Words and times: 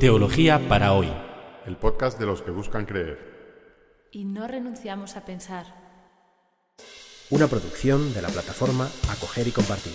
Teología 0.00 0.60
para 0.68 0.92
hoy. 0.92 1.08
El 1.66 1.76
podcast 1.76 2.20
de 2.20 2.26
los 2.26 2.40
que 2.42 2.52
buscan 2.52 2.86
creer. 2.86 3.18
Y 4.12 4.26
no 4.26 4.46
renunciamos 4.46 5.16
a 5.16 5.24
pensar. 5.24 5.66
Una 7.30 7.48
producción 7.48 8.14
de 8.14 8.22
la 8.22 8.28
plataforma 8.28 8.88
Acoger 9.10 9.48
y 9.48 9.50
Compartir. 9.50 9.92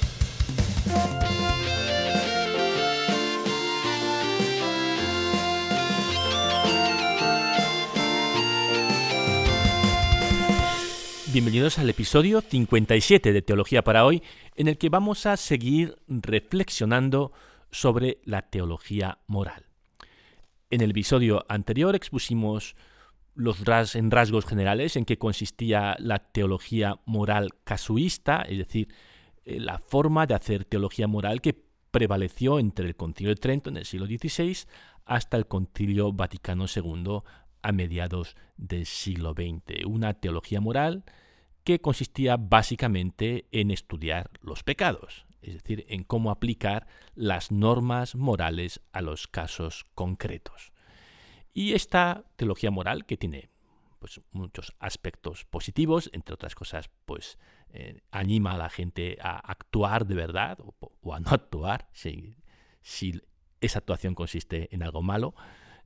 Bienvenidos 11.32 11.80
al 11.80 11.90
episodio 11.90 12.42
57 12.42 13.32
de 13.32 13.42
Teología 13.42 13.86
para 13.86 14.04
hoy, 14.04 14.22
en 14.58 14.68
el 14.68 14.78
que 14.78 14.90
vamos 14.90 15.26
a 15.26 15.38
seguir 15.38 15.96
reflexionando 16.10 17.32
sobre 17.72 18.20
la 18.26 18.42
teología 18.42 19.20
moral. 19.28 19.73
En 20.74 20.82
el 20.82 20.90
episodio 20.90 21.46
anterior 21.50 21.94
expusimos 21.94 22.76
los 23.36 23.60
en 23.94 24.10
rasgos 24.10 24.44
generales 24.44 24.96
en 24.96 25.06
qué 25.06 25.20
consistía 25.20 25.96
la 26.00 26.18
teología 26.18 26.96
moral 27.06 27.52
casuista, 27.64 28.42
es 28.42 28.58
decir, 28.58 28.88
eh, 29.46 29.60
la 29.60 29.78
forma 29.78 30.26
de 30.26 30.34
hacer 30.34 30.66
teología 30.66 31.06
moral 31.06 31.42
que 31.42 31.56
prevaleció 31.92 32.58
entre 32.58 32.88
el 32.88 32.96
Concilio 32.96 33.30
de 33.30 33.40
Trento 33.40 33.70
en 33.70 33.78
el 33.78 33.86
siglo 33.86 34.08
XVI 34.08 34.66
hasta 35.06 35.38
el 35.38 35.46
Concilio 35.46 36.12
Vaticano 36.12 36.66
II 36.66 37.20
a 37.62 37.72
mediados 37.72 38.36
del 38.58 38.88
siglo 38.88 39.34
XX. 39.34 39.86
Una 39.86 40.16
teología 40.16 40.60
moral 40.60 41.04
que 41.64 41.82
consistía 41.82 42.36
básicamente 42.38 43.46
en 43.52 43.70
estudiar 43.70 44.32
los 44.42 44.64
pecados, 44.64 45.28
es 45.44 45.54
decir, 45.54 45.86
en 45.88 46.04
cómo 46.04 46.32
aplicar 46.32 46.88
las 47.16 47.52
normas 47.52 48.16
morales 48.16 48.82
a 48.92 49.02
los 49.02 49.28
casos 49.28 49.86
concretos. 49.94 50.73
Y 51.54 51.74
esta 51.74 52.26
teología 52.36 52.72
moral, 52.72 53.06
que 53.06 53.18
tiene 53.18 53.50
pues, 54.00 54.20
muchos 54.32 54.76
aspectos 54.80 55.46
positivos, 55.46 56.10
entre 56.14 56.34
otras 56.34 56.56
cosas, 56.56 56.90
pues 57.06 57.38
eh, 57.70 58.02
anima 58.12 58.52
a 58.52 58.58
la 58.58 58.70
gente 58.70 59.18
a 59.22 59.38
actuar 59.38 60.06
de 60.06 60.16
verdad 60.16 60.58
o, 60.62 61.14
a 61.14 61.20
no 61.20 61.30
actuar 61.32 61.88
si, 61.94 62.36
esa 63.62 63.80
actuación 63.80 64.14
consiste 64.14 64.74
en 64.76 64.84
algo 64.84 65.02
malo, 65.02 65.36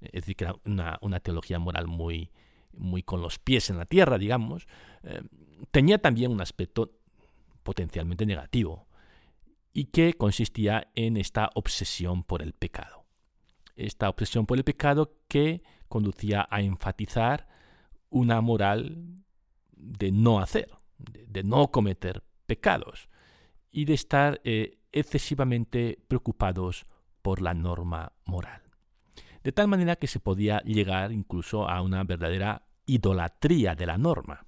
es 0.01 0.13
decir, 0.13 0.35
que 0.35 0.45
era 0.45 0.55
una, 0.65 1.19
teología 1.19 1.59
moral 1.59 1.87
muy, 1.87 2.31
muy 2.73 3.03
con 3.03 3.21
los 3.21 3.39
pies 3.39 3.69
en 3.69 3.77
la 3.77 3.85
tierra, 3.85 4.17
digamos, 4.17 4.67
eh, 5.03 5.21
tenía 5.71 5.99
también 5.99 6.31
un 6.31 6.41
aspecto 6.41 6.97
potencialmente 7.61 8.25
negativo 8.25 8.87
y 9.73 9.85
que 9.85 10.13
consistía 10.13 10.89
en 10.95 11.17
esta 11.17 11.51
obsesión 11.53 12.23
por 12.23 12.41
el 12.41 12.53
pecado. 12.53 12.96
Esta 13.77 14.09
obsesión 14.09 14.45
por 14.45 14.57
el 14.57 14.63
pecado 14.63 15.13
que 15.29 15.63
conducía 15.87 16.45
a 16.49 16.61
enfatizar 16.61 17.47
una 18.09 18.41
moral 18.41 19.23
de 19.71 20.11
no 20.11 20.39
hacer, 20.39 20.69
de, 20.97 21.43
no 21.43 21.71
cometer 21.71 22.23
pecados 22.45 23.07
y 23.71 23.85
de 23.85 23.93
estar 23.93 24.41
eh, 24.43 24.79
excesivamente 24.91 26.03
preocupados 26.07 26.85
por 27.21 27.41
la 27.41 27.53
norma 27.53 28.11
moral. 28.25 28.63
De 29.43 29.51
tal 29.51 29.67
manera 29.67 29.95
que 29.95 30.07
se 30.07 30.19
podía 30.19 30.59
llegar 30.61 31.11
incluso 31.13 31.69
a 31.69 31.81
una 31.81 32.03
verdadera 32.03 32.67
idolatría 32.85 33.75
de 33.75 33.85
la 33.85 33.97
norma 33.97 34.47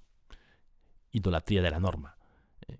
idolatría 1.12 1.62
de 1.62 1.72
la 1.72 1.80
norma. 1.80 2.18
Eh, 2.68 2.80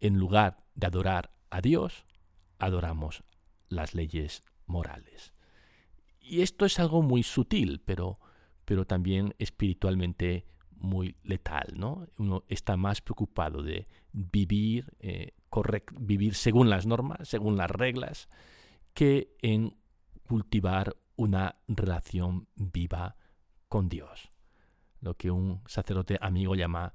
en 0.00 0.18
lugar 0.18 0.64
de 0.74 0.86
adorar 0.86 1.30
a 1.50 1.60
Dios, 1.60 2.04
adoramos 2.58 3.24
las 3.68 3.94
leyes 3.94 4.42
morales. 4.66 5.33
Y 6.26 6.40
esto 6.40 6.64
es 6.64 6.80
algo 6.80 7.02
muy 7.02 7.22
sutil, 7.22 7.82
pero, 7.84 8.18
pero 8.64 8.86
también 8.86 9.34
espiritualmente 9.38 10.46
muy 10.70 11.16
letal. 11.22 11.74
¿no? 11.76 12.06
Uno 12.18 12.44
está 12.48 12.76
más 12.76 13.00
preocupado 13.00 13.62
de 13.62 13.86
vivir, 14.12 14.92
eh, 15.00 15.34
vivir 15.98 16.34
según 16.34 16.70
las 16.70 16.86
normas, 16.86 17.28
según 17.28 17.56
las 17.56 17.70
reglas, 17.70 18.28
que 18.94 19.36
en 19.42 19.76
cultivar 20.26 20.96
una 21.16 21.56
relación 21.68 22.48
viva 22.54 23.16
con 23.68 23.88
Dios. 23.88 24.30
Lo 25.00 25.16
que 25.16 25.30
un 25.30 25.60
sacerdote 25.66 26.16
amigo 26.20 26.54
llama 26.54 26.94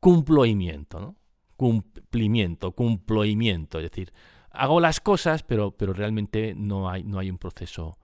cumplimiento, 0.00 1.00
¿no? 1.00 1.16
Cumplimiento, 1.56 2.72
cumplimiento, 2.72 3.78
es 3.78 3.90
decir, 3.90 4.12
hago 4.50 4.78
las 4.78 5.00
cosas, 5.00 5.42
pero, 5.42 5.70
pero 5.70 5.94
realmente 5.94 6.54
no 6.54 6.90
hay, 6.90 7.02
no 7.02 7.18
hay 7.18 7.30
un 7.30 7.38
proceso 7.38 7.98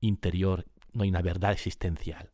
interior, 0.00 0.66
no 0.92 1.02
hay 1.02 1.10
una 1.10 1.22
verdad 1.22 1.52
existencial. 1.52 2.30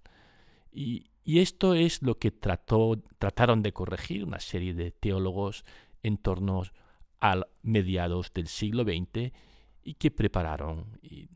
Y, 0.72 1.10
esto 1.24 1.74
es 1.74 2.02
lo 2.02 2.18
que 2.18 2.30
trató, 2.30 3.02
trataron 3.18 3.62
de 3.62 3.72
corregir 3.72 4.24
una 4.24 4.40
serie 4.40 4.74
de 4.74 4.90
teólogos 4.90 5.64
en 6.02 6.18
torno 6.18 6.64
a 7.18 7.46
mediados 7.62 8.30
del 8.34 8.46
siglo 8.46 8.82
XX 8.82 9.32
y 9.82 9.94
que 9.94 10.10
prepararon 10.10 10.98
y 11.00 11.30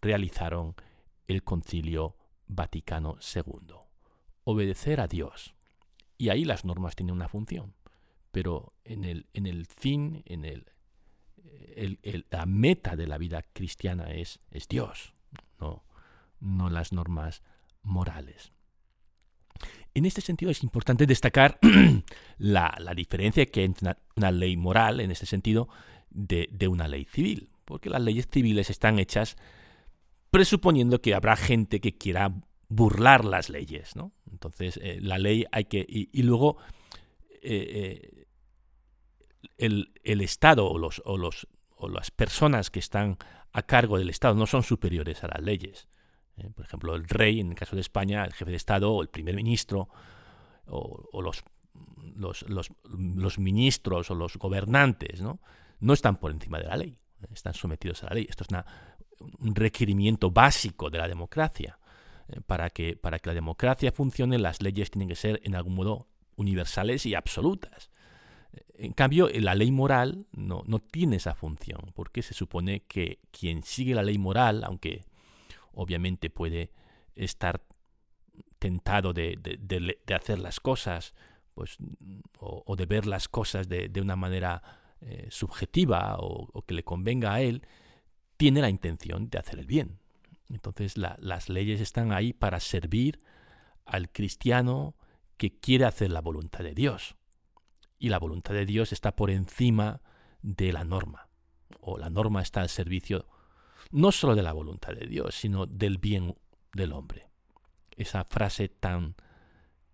realizaron 0.00 0.76
el 1.26 1.42
concilio 1.42 2.16
Vaticano 2.46 3.18
II. 3.34 3.74
Obedecer 4.44 5.00
a 5.00 5.08
Dios 5.08 5.56
y 6.18 6.28
ahí 6.28 6.44
las 6.44 6.64
normas 6.64 6.94
tienen 6.94 7.16
una 7.16 7.28
función. 7.28 7.74
Pero 8.30 8.74
en 8.84 9.04
el, 9.04 9.26
en 9.32 9.46
el 9.46 9.66
fin, 9.66 10.22
en 10.26 10.44
el, 10.44 10.70
la 12.30 12.46
meta 12.46 12.94
de 12.94 13.06
la 13.06 13.18
vida 13.18 13.42
cristiana 13.42 14.12
es, 14.12 14.38
es 14.50 14.68
Dios, 14.68 15.14
no, 15.60 15.84
no 16.40 16.70
las 16.70 16.92
normas 16.92 17.42
morales. 17.82 18.52
En 19.94 20.04
este 20.04 20.20
sentido 20.20 20.50
es 20.50 20.62
importante 20.62 21.06
destacar 21.06 21.58
la, 22.38 22.76
diferencia 22.94 23.46
que 23.46 23.60
hay 23.60 23.66
entre 23.66 23.96
una, 24.16 24.30
ley 24.30 24.56
moral, 24.56 25.00
en 25.00 25.10
este 25.10 25.26
sentido, 25.26 25.68
de, 26.10 26.48
de, 26.52 26.68
una 26.68 26.86
ley 26.86 27.04
civil, 27.04 27.50
porque 27.64 27.88
las 27.88 28.02
leyes 28.02 28.28
civiles 28.30 28.68
están 28.68 28.98
hechas 28.98 29.36
presuponiendo 30.30 31.00
que 31.00 31.14
habrá 31.14 31.36
gente 31.36 31.80
que 31.80 31.96
quiera 31.96 32.34
burlar 32.68 33.24
las 33.24 33.48
leyes, 33.48 33.96
¿no? 33.96 34.12
Entonces, 34.30 34.78
eh, 34.82 34.98
la 35.00 35.18
ley 35.18 35.46
hay 35.52 35.64
que... 35.64 35.84
Y, 35.88 36.22
luego, 36.22 36.58
eh, 37.42 38.26
eh, 39.58 39.86
el, 40.04 40.20
Estado 40.20 40.66
o, 40.66 40.78
los, 40.78 41.00
o, 41.04 41.16
los, 41.16 41.48
o 41.76 41.88
las 41.88 42.10
personas 42.10 42.70
que 42.70 42.80
están 42.80 43.18
a 43.56 43.62
cargo 43.62 43.96
del 43.96 44.10
Estado 44.10 44.34
no 44.34 44.46
son 44.46 44.62
superiores 44.62 45.24
a 45.24 45.28
las 45.28 45.42
leyes. 45.42 45.88
Por 46.54 46.66
ejemplo, 46.66 46.94
el 46.94 47.08
rey, 47.08 47.40
en 47.40 47.48
el 47.48 47.54
caso 47.54 47.74
de 47.74 47.80
España, 47.80 48.22
el 48.22 48.34
jefe 48.34 48.50
de 48.50 48.56
Estado 48.56 48.92
o 48.92 49.00
el 49.00 49.08
primer 49.08 49.34
ministro 49.34 49.88
o, 50.66 51.22
los, 51.22 51.42
los, 52.14 52.44
los, 52.86 53.38
ministros 53.38 54.10
o 54.10 54.14
los 54.14 54.36
gobernantes, 54.36 55.22
¿no? 55.22 55.40
no 55.80 55.94
están 55.94 56.18
por 56.18 56.32
encima 56.32 56.58
de 56.58 56.66
la 56.66 56.76
ley, 56.76 56.98
están 57.32 57.54
sometidos 57.54 58.02
a 58.02 58.08
la 58.08 58.16
ley. 58.16 58.26
Esto 58.28 58.44
es 58.44 58.64
un 59.38 59.54
requerimiento 59.54 60.30
básico 60.30 60.90
de 60.90 60.98
la 60.98 61.08
democracia. 61.08 61.78
Eh, 62.28 62.42
para 62.44 62.68
que, 62.68 62.94
para 62.94 63.20
que 63.20 63.30
la 63.30 63.34
democracia 63.34 63.90
funcione, 63.90 64.38
las 64.38 64.60
leyes 64.60 64.90
tienen 64.90 65.08
que 65.08 65.16
ser 65.16 65.40
en 65.44 65.54
algún 65.54 65.76
modo 65.76 66.08
universales 66.34 67.06
y 67.06 67.14
absolutas. 67.14 67.90
En 68.74 68.92
cambio, 68.92 69.28
la 69.28 69.54
ley 69.54 69.70
moral 69.70 70.26
no, 70.32 70.62
no 70.66 70.78
tiene 70.78 71.16
esa 71.16 71.34
función, 71.34 71.92
porque 71.94 72.22
se 72.22 72.34
supone 72.34 72.80
que 72.80 73.20
quien 73.30 73.62
sigue 73.62 73.94
la 73.94 74.02
ley 74.02 74.18
moral, 74.18 74.64
aunque 74.64 75.04
obviamente 75.72 76.30
puede 76.30 76.70
estar 77.14 77.62
tentado 78.58 79.12
de, 79.12 79.38
de, 79.40 80.14
hacer 80.14 80.38
las 80.38 80.60
cosas, 80.60 81.14
pues, 81.54 81.76
o, 82.38 82.76
de 82.76 82.86
ver 82.86 83.06
las 83.06 83.28
cosas 83.28 83.68
de, 83.68 83.90
una 84.00 84.16
manera 84.16 84.62
eh, 85.00 85.28
subjetiva 85.30 86.16
o, 86.18 86.48
o, 86.52 86.62
que 86.62 86.74
le 86.74 86.82
convenga 86.82 87.34
a 87.34 87.40
él, 87.40 87.62
tiene 88.36 88.60
la 88.60 88.70
intención 88.70 89.28
de 89.30 89.38
hacer 89.38 89.58
el 89.58 89.66
bien. 89.66 89.98
Entonces 90.48 90.96
las 90.96 91.48
leyes 91.48 91.80
están 91.80 92.12
ahí 92.12 92.32
para 92.32 92.60
servir 92.60 93.18
al 93.84 94.10
cristiano 94.10 94.94
que 95.36 95.58
quiere 95.58 95.84
hacer 95.84 96.10
la 96.10 96.20
voluntad 96.20 96.60
de 96.60 96.74
Dios. 96.74 97.15
Y 97.98 98.08
la 98.08 98.18
voluntad 98.18 98.54
de 98.54 98.66
Dios 98.66 98.92
está 98.92 99.16
por 99.16 99.30
encima 99.30 100.02
de 100.42 100.72
la 100.72 100.84
norma. 100.84 101.28
O 101.80 101.98
la 101.98 102.10
norma 102.10 102.42
está 102.42 102.60
al 102.60 102.68
servicio 102.68 103.26
no 103.90 104.12
solo 104.12 104.34
de 104.34 104.42
la 104.42 104.52
voluntad 104.52 104.92
de 104.92 105.06
Dios, 105.06 105.34
sino 105.34 105.66
del 105.66 105.98
bien 105.98 106.36
del 106.72 106.92
hombre. 106.92 107.28
Esa 107.96 108.24
frase 108.24 108.68
tan, 108.68 109.14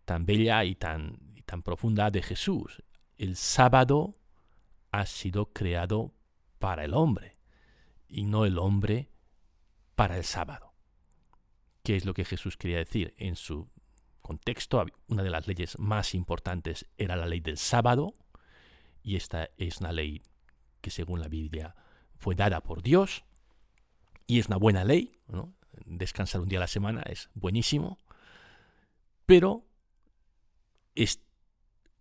tan 0.05 0.27
bella 0.27 0.65
y 0.65 0.75
tan, 0.75 1.19
y 1.37 1.43
tan 1.43 1.63
profunda 1.63 2.11
de 2.11 2.23
Jesús. 2.23 2.83
El 3.17 3.37
sábado 3.37 4.15
ha 4.91 5.07
sido 5.07 5.53
creado 5.53 6.15
para 6.59 6.85
el 6.85 6.95
hombre 6.95 7.37
y 8.09 8.25
no 8.25 8.45
el 8.45 8.59
hombre 8.59 9.11
para 9.95 10.17
el 10.17 10.25
sábado. 10.25 10.75
¿Qué 11.83 11.97
es 11.97 12.05
lo 12.05 12.15
que 12.15 12.25
Jesús 12.25 12.57
quería 12.57 12.79
decir? 12.79 13.15
En 13.17 13.37
su 13.37 13.69
contexto, 14.23 14.85
una 15.09 15.23
de 15.23 15.31
las 15.31 15.47
leyes 15.47 15.79
más 15.79 16.15
importantes 16.15 16.87
era 16.97 17.17
la 17.17 17.27
ley 17.27 17.41
del 17.41 17.59
sábado, 17.59 18.15
y 19.03 19.17
esta 19.17 19.51
es 19.59 19.81
una 19.81 19.93
ley 19.93 20.23
que 20.81 20.91
según 20.91 21.21
la 21.21 21.29
Biblia 21.29 21.75
fue 22.17 22.35
dada 22.35 22.61
por 22.61 22.83
Dios, 22.83 23.25
y 24.27 24.39
es 24.39 24.47
una 24.47 24.57
buena 24.57 24.85
ley, 24.85 25.19
descansar 25.85 26.41
un 26.41 26.49
día 26.49 26.59
a 26.59 26.61
la 26.61 26.67
semana 26.67 27.03
es 27.03 27.29
buenísimo, 27.35 27.99
pero 29.27 29.65
es 30.95 31.21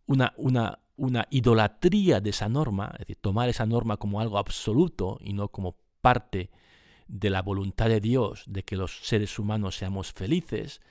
una, 0.05 0.33
una, 0.37 0.79
una 0.97 1.27
idolatría 1.29 2.21
de 2.21 2.29
esa 2.29 2.49
norma, 2.49 2.89
es 2.93 2.99
decir, 2.99 3.17
tomar 3.21 3.49
esa 3.49 3.65
norma 3.65 3.97
como 3.97 4.19
algo 4.19 4.37
absoluto 4.37 5.17
y 5.21 5.33
no 5.33 5.47
como 5.49 5.77
parte 6.01 6.49
de 7.07 7.29
la 7.29 7.41
voluntad 7.41 7.89
de 7.89 7.99
Dios 7.99 8.43
de 8.47 8.63
que 8.63 8.75
los 8.75 9.05
seres 9.05 9.37
humanos 9.37 9.75
seamos 9.75 10.13
felices, 10.13 10.81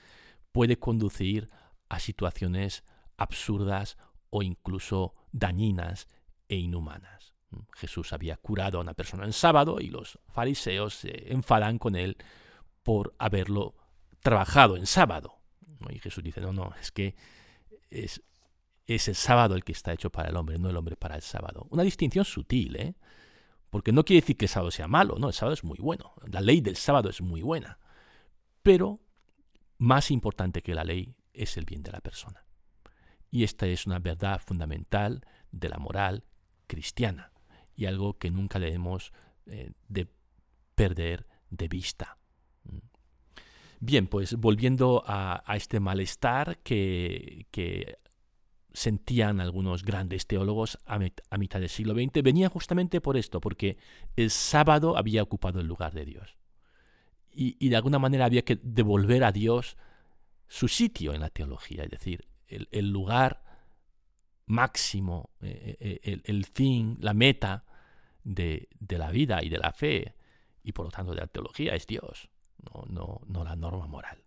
puede 0.52 0.79
conducir 0.79 1.49
a 1.88 1.99
situaciones 1.99 2.85
absurdas 3.17 3.97
o 4.31 4.43
incluso 4.43 5.14
dañinas 5.32 6.08
e 6.49 6.56
inhumanas. 6.56 7.35
Jesús 7.75 8.12
había 8.12 8.37
curado 8.37 8.79
a 8.79 8.81
una 8.81 8.94
persona 8.94 9.25
en 9.25 9.32
sábado 9.32 9.79
y 9.81 9.88
los 9.88 10.19
fariseos 10.29 10.94
se 10.94 11.32
enfadan 11.32 11.79
con 11.79 11.97
él 11.97 12.17
por 12.82 13.14
haberlo 13.19 13.75
trabajado 14.20 14.76
en 14.76 14.87
sábado. 14.87 15.41
Y 15.88 15.99
Jesús 15.99 16.23
dice, 16.23 16.41
no, 16.41 16.52
no, 16.52 16.73
es 16.81 16.93
que 16.93 17.17
es, 17.91 18.23
es 18.87 19.08
el 19.08 19.14
sábado 19.14 19.55
el 19.55 19.64
que 19.64 19.73
está 19.73 19.93
hecho 19.93 20.11
para 20.11 20.29
el 20.29 20.37
hombre, 20.37 20.58
no 20.58 20.70
el 20.70 20.76
hombre 20.76 20.97
para 20.97 21.17
el 21.17 21.23
sábado. 21.23 21.67
Una 21.70 21.82
distinción 21.82 22.25
sutil, 22.25 22.76
¿eh? 22.76 22.94
Porque 23.70 23.93
no 23.93 24.05
quiere 24.05 24.20
decir 24.20 24.37
que 24.37 24.47
el 24.47 24.50
sábado 24.50 24.70
sea 24.70 24.88
malo, 24.88 25.17
no, 25.19 25.29
el 25.29 25.35
sábado 25.35 25.55
es 25.55 25.64
muy 25.64 25.79
bueno. 25.79 26.12
La 26.26 26.41
ley 26.41 26.61
del 26.61 26.76
sábado 26.76 27.08
es 27.08 27.20
muy 27.20 27.41
buena. 27.41 27.79
Pero 28.62 29.00
más 29.81 30.11
importante 30.11 30.61
que 30.61 30.75
la 30.75 30.85
ley 30.85 31.17
es 31.32 31.56
el 31.56 31.65
bien 31.65 31.82
de 31.82 31.91
la 31.91 32.00
persona. 32.00 32.44
Y 33.31 33.44
esta 33.44 33.67
es 33.67 33.87
una 33.87 33.99
verdad 33.99 34.41
fundamental 34.44 35.25
de 35.50 35.71
la 35.71 35.79
moral 35.79 36.25
cristiana 36.67 37.32
y 37.75 37.87
algo 37.87 38.19
que 38.19 38.31
nunca 38.31 38.59
debemos 38.59 39.12
eh, 39.47 39.73
de 39.88 40.06
perder 40.75 41.27
de 41.49 41.69
vista. 41.69 42.19
Bien, 43.81 44.06
pues 44.06 44.35
volviendo 44.37 45.03
a, 45.06 45.43
este 45.56 45.81
malestar 45.81 46.59
que, 46.59 47.47
sentían 48.73 49.41
algunos 49.41 49.83
grandes 49.83 50.26
teólogos 50.26 50.79
a, 50.85 50.99
mitad 51.38 51.59
del 51.59 51.71
siglo 51.71 51.94
XX, 51.94 52.23
venía 52.23 52.50
justamente 52.50 53.00
por 53.00 53.17
esto, 53.17 53.41
porque 53.41 53.79
el 54.15 54.31
sábado 54.31 54.99
había 54.99 55.23
ocupado 55.23 55.61
el 55.61 55.67
lugar 55.67 55.94
de 55.94 56.05
Dios. 56.05 56.40
Y, 57.32 57.69
de 57.69 57.77
alguna 57.77 57.99
manera 57.99 58.25
había 58.25 58.43
que 58.43 58.59
devolver 58.62 59.25
a 59.25 59.32
Dios 59.32 59.77
su 60.49 60.69
sitio 60.69 61.15
en 61.15 61.21
la 61.21 61.31
teología, 61.31 61.85
es 61.85 61.91
decir, 61.91 62.27
el, 62.49 62.91
lugar 62.91 63.43
máximo, 64.47 65.31
eh, 65.41 65.77
eh, 66.03 66.21
el, 66.25 66.44
fin, 66.44 66.97
la 67.00 67.15
meta 67.15 67.65
de, 68.25 68.69
la 68.88 69.11
vida 69.11 69.43
y 69.44 69.49
de 69.49 69.59
la 69.59 69.73
fe, 69.73 70.17
y 70.65 70.73
por 70.73 70.87
lo 70.87 70.91
tanto 70.91 71.12
de 71.12 71.21
la 71.21 71.29
teología, 71.29 71.75
es 71.75 71.87
Dios 71.87 72.29
no, 72.88 73.21
no, 73.27 73.44
la 73.44 73.56
norma 73.56 73.87
moral. 73.87 74.19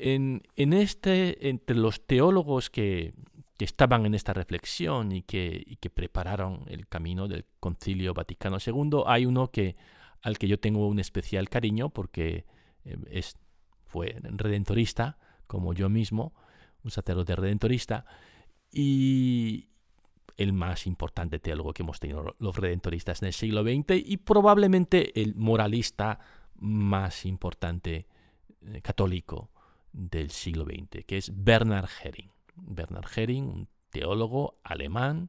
En, 0.00 0.42
este, 0.56 1.48
entre 1.48 1.76
los 1.76 2.06
teólogos 2.06 2.70
que, 2.70 3.12
estaban 3.58 4.06
en 4.06 4.14
esta 4.16 4.32
reflexión 4.32 5.12
y 5.12 5.22
que, 5.22 5.78
que, 5.80 5.88
prepararon 5.88 6.64
el 6.66 6.88
camino 6.88 7.28
del 7.28 7.44
Concilio 7.60 8.12
Vaticano 8.12 8.56
II, 8.64 9.04
hay 9.06 9.24
uno 9.24 9.52
que, 9.52 9.76
al 10.22 10.38
que 10.38 10.48
yo 10.48 10.58
tengo 10.58 10.86
un 10.86 10.98
especial 10.98 11.48
cariño 11.48 11.90
porque 11.90 12.46
eh, 12.84 12.96
es, 13.10 13.36
fue 13.86 14.16
redentorista, 14.22 15.18
como 15.46 15.74
yo 15.74 15.88
mismo, 15.88 16.32
un 16.84 16.90
sacerdote 16.90 17.36
redentorista, 17.36 18.06
y 18.70 19.68
el 20.36 20.52
más 20.52 20.86
importante 20.86 21.38
teólogo 21.38 21.74
que 21.74 21.82
hemos 21.82 22.00
tenido 22.00 22.34
los 22.38 22.56
redentoristas 22.56 23.22
en 23.22 23.26
el 23.26 23.34
siglo 23.34 23.62
XX 23.62 24.02
y 24.04 24.16
probablemente 24.16 25.20
el 25.20 25.34
moralista 25.34 26.18
más 26.56 27.26
importante 27.26 28.06
eh, 28.62 28.80
católico 28.80 29.50
del 29.92 30.30
siglo 30.30 30.64
XX, 30.64 31.04
que 31.04 31.18
es 31.18 31.30
Bernard 31.34 31.90
Hering. 32.02 32.30
Bernard 32.54 33.06
Hering, 33.14 33.44
un 33.44 33.68
teólogo 33.90 34.58
alemán 34.62 35.28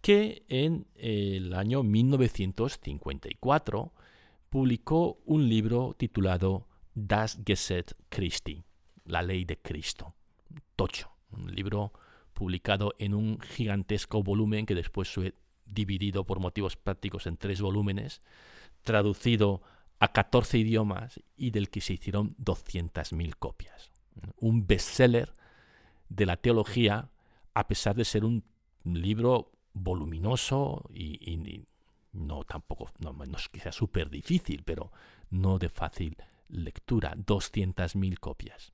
que 0.00 0.44
en 0.48 0.86
el 0.96 1.54
año 1.54 1.82
1954 1.82 3.92
publicó 4.54 5.18
un 5.24 5.48
libro 5.48 5.96
titulado 5.98 6.68
Das 6.94 7.40
Gesetz 7.44 7.92
Christi, 8.08 8.62
la 9.04 9.20
ley 9.20 9.44
de 9.44 9.58
Cristo, 9.58 10.14
tocho, 10.76 11.10
un 11.32 11.52
libro 11.52 11.92
publicado 12.34 12.94
en 13.00 13.14
un 13.14 13.40
gigantesco 13.40 14.22
volumen 14.22 14.64
que 14.64 14.76
después 14.76 15.10
fue 15.10 15.34
dividido 15.66 16.24
por 16.24 16.38
motivos 16.38 16.76
prácticos 16.76 17.26
en 17.26 17.36
tres 17.36 17.60
volúmenes, 17.60 18.20
traducido 18.82 19.60
a 19.98 20.12
14 20.12 20.58
idiomas 20.58 21.18
y 21.36 21.50
del 21.50 21.68
que 21.68 21.80
se 21.80 21.94
hicieron 21.94 22.36
200.000 22.36 23.34
copias. 23.36 23.90
Un 24.36 24.68
bestseller 24.68 25.32
de 26.08 26.26
la 26.26 26.36
teología, 26.36 27.10
a 27.54 27.66
pesar 27.66 27.96
de 27.96 28.04
ser 28.04 28.24
un 28.24 28.44
libro 28.84 29.50
voluminoso 29.72 30.88
y, 30.94 31.66
no 32.14 32.44
tampoco, 32.44 32.90
no, 32.98 33.16
es 33.36 33.48
que 33.48 33.60
sea 33.60 33.72
súper 33.72 34.08
difícil, 34.08 34.62
pero 34.64 34.90
no 35.30 35.58
de 35.58 35.68
fácil 35.68 36.16
lectura, 36.48 37.14
200.000 37.16 38.18
copias. 38.18 38.72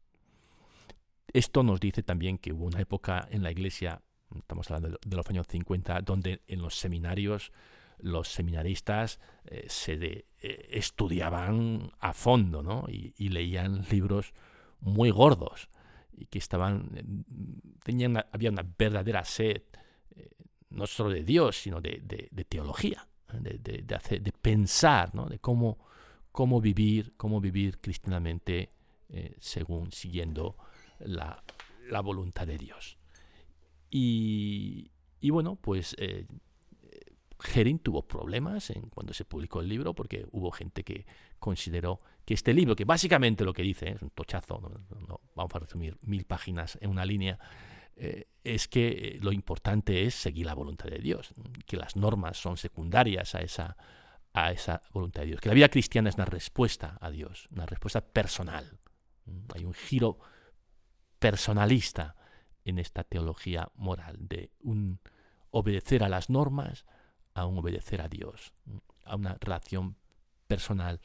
Esto 1.32 1.62
nos 1.62 1.80
dice 1.80 2.02
también 2.02 2.38
que 2.38 2.52
hubo 2.52 2.66
una 2.66 2.80
época 2.80 3.26
en 3.30 3.42
la 3.42 3.50
iglesia, 3.50 4.02
estamos 4.34 4.70
hablando 4.70 4.98
de 5.04 5.16
los 5.16 5.28
años 5.28 5.46
50, 5.48 6.02
donde 6.02 6.42
en 6.46 6.60
los 6.60 6.74
seminarios 6.74 7.52
los 8.02 8.28
seminaristas 8.28 9.20
eh, 9.44 9.66
se 9.68 9.94
eh, 10.40 10.68
estudiaban 10.70 11.92
a 11.98 12.12
fondo 12.12 12.62
¿no? 12.62 12.86
y, 12.88 13.28
leían 13.28 13.84
libros 13.90 14.32
muy 14.80 15.10
gordos 15.10 15.68
y 16.12 16.26
que 16.26 16.38
estaban 16.38 17.24
tenían 17.84 18.24
había 18.32 18.50
una 18.50 18.66
verdadera 18.78 19.24
sed 19.24 19.62
eh, 20.14 20.30
no 20.70 20.86
solo 20.86 21.10
de 21.10 21.24
Dios 21.24 21.56
sino 21.60 21.80
de, 21.80 22.28
teología 22.48 23.06
de, 23.38 23.94
hacer, 23.94 24.22
de 24.22 24.32
pensar 24.32 25.14
¿no? 25.14 25.26
de 25.26 25.38
cómo 25.38 25.78
cómo 26.32 26.60
vivir 26.60 27.14
cómo 27.16 27.40
vivir 27.40 27.80
cristianamente 27.80 28.72
según 29.40 29.90
siguiendo 29.90 30.56
la, 31.00 31.42
la, 31.88 32.00
voluntad 32.00 32.46
de 32.46 32.56
Dios 32.58 32.96
y, 33.90 34.92
y 35.20 35.30
bueno 35.30 35.56
pues 35.56 35.96
Hering 37.42 37.78
tuvo 37.78 38.02
problemas 38.02 38.70
en 38.70 38.82
cuando 38.88 39.12
se 39.12 39.24
publicó 39.24 39.60
el 39.60 39.68
libro 39.68 39.94
porque 39.94 40.26
hubo 40.32 40.50
gente 40.50 40.84
que 40.84 41.06
consideró 41.38 42.00
que 42.24 42.34
este 42.34 42.52
libro, 42.52 42.76
que 42.76 42.84
básicamente 42.84 43.44
lo 43.44 43.52
que 43.52 43.62
dice, 43.62 43.90
es 43.90 44.02
un 44.02 44.10
tochazo, 44.10 44.60
no, 45.08 45.20
vamos 45.34 45.54
a 45.54 45.58
resumir 45.58 45.98
mil 46.02 46.24
páginas 46.24 46.78
en 46.80 46.90
una 46.90 47.04
línea, 47.04 47.38
eh, 48.02 48.28
es 48.44 48.66
que 48.66 48.88
eh, 48.88 49.18
lo 49.20 49.30
importante 49.30 50.06
es 50.06 50.14
seguir 50.14 50.46
la 50.46 50.54
voluntad 50.54 50.88
de 50.88 51.00
Dios, 51.00 51.34
que 51.66 51.76
las 51.76 51.96
normas 51.96 52.38
son 52.38 52.56
secundarias 52.56 53.34
a 53.34 53.40
esa, 53.40 53.76
a 54.32 54.52
esa 54.52 54.80
voluntad 54.90 55.20
de 55.20 55.26
Dios, 55.28 55.40
que 55.42 55.50
la 55.50 55.54
vida 55.54 55.68
cristiana 55.68 56.08
es 56.08 56.14
una 56.14 56.24
respuesta 56.24 56.96
a 56.98 57.10
Dios, 57.10 57.46
una 57.52 57.66
respuesta 57.66 58.00
personal. 58.00 58.78
Hay 59.54 59.66
un 59.66 59.74
giro 59.74 60.18
personalista 61.18 62.16
en 62.64 62.78
esta 62.78 63.04
teología 63.04 63.70
moral 63.74 64.16
de 64.18 64.50
un 64.60 65.00
obedecer 65.50 66.02
a 66.02 66.08
las 66.08 66.30
normas, 66.30 66.86
a 67.34 67.44
un 67.44 67.58
obedecer 67.58 68.00
a 68.00 68.08
Dios, 68.08 68.54
a 69.04 69.16
una 69.16 69.36
relación 69.38 69.98
personal 70.46 71.02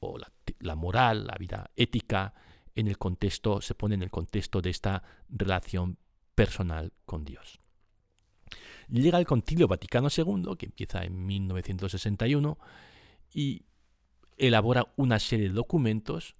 o 0.00 0.18
la, 0.58 0.74
moral, 0.74 1.28
la 1.28 1.36
vida 1.38 1.70
ética, 1.76 2.34
en 2.74 2.88
el 2.88 2.98
contexto, 2.98 3.60
se 3.60 3.74
pone 3.74 3.94
en 3.94 4.02
el 4.02 4.10
contexto 4.10 4.60
de 4.60 4.70
esta 4.70 5.02
relación 5.28 5.98
personal 6.40 6.92
con 7.04 7.26
Dios. 7.26 7.60
Llega 8.88 9.18
el 9.18 9.26
Concilio 9.26 9.68
Vaticano 9.68 10.08
II, 10.14 10.56
que 10.58 10.66
empieza 10.66 11.04
en 11.04 11.26
1961, 11.26 12.58
y 13.34 13.66
elabora 14.38 14.86
una 14.96 15.18
serie 15.18 15.48
de 15.48 15.54
documentos, 15.54 16.32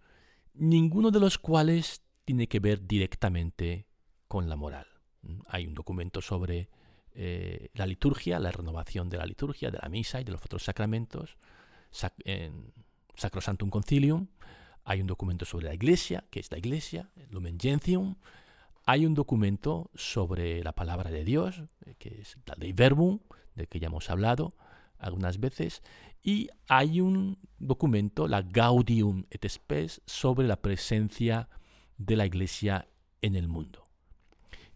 ninguno 0.55 1.11
de 1.11 1.21
los 1.21 1.37
cuales 1.37 2.03
tiene 2.25 2.49
que 2.49 2.61
ver 2.61 2.87
directamente 2.87 3.87
con 4.27 4.49
la 4.49 4.57
moral. 4.57 4.87
Hay 5.47 5.67
un 5.67 5.75
documento 5.75 6.23
sobre 6.23 6.71
eh, 7.13 7.69
la 7.75 7.87
liturgia, 7.87 8.39
la 8.39 8.53
renovación 8.53 9.11
de 9.11 9.19
la 9.19 9.27
liturgia, 9.27 9.71
de 9.71 9.81
la 9.83 9.91
misa 9.91 10.19
y 10.21 10.25
de 10.25 10.33
los 10.33 10.43
otros 10.43 10.65
sacramentos, 10.65 11.37
en 12.25 12.73
Sacrosantum 13.17 13.69
Concilium, 13.69 14.29
hay 14.85 15.03
un 15.03 15.07
documento 15.07 15.45
sobre 15.45 15.67
la 15.67 15.75
Iglesia, 15.75 16.25
que 16.31 16.41
es 16.41 16.51
la 16.51 16.57
Iglesia, 16.57 17.11
Lumen 17.29 17.59
Gentium, 17.61 18.17
hay 18.91 19.07
un 19.07 19.15
documento 19.15 19.89
sobre 19.95 20.65
la 20.65 20.73
palabra 20.73 21.13
de 21.13 21.25
Dios, 21.25 21.63
eh, 21.87 21.95
que 21.97 22.23
es 22.23 22.37
la 22.45 22.57
Dei 22.59 22.73
Verbum, 22.73 23.21
del 23.55 23.69
que 23.69 23.79
ya 23.79 23.87
hemos 23.87 24.11
hablado 24.11 24.57
algunas 24.99 25.39
veces, 25.39 25.83
y 26.25 26.49
hay 26.67 27.01
un 27.01 27.39
documento, 27.59 28.27
la 28.27 28.43
Gaudium 28.43 29.27
et 29.31 29.49
Spes, 29.49 30.03
sobre 30.07 30.49
la 30.49 30.61
presencia 30.61 31.49
de 31.99 32.17
la 32.17 32.27
Iglesia 32.27 32.89
en 33.23 33.37
el 33.37 33.47
mundo, 33.47 33.85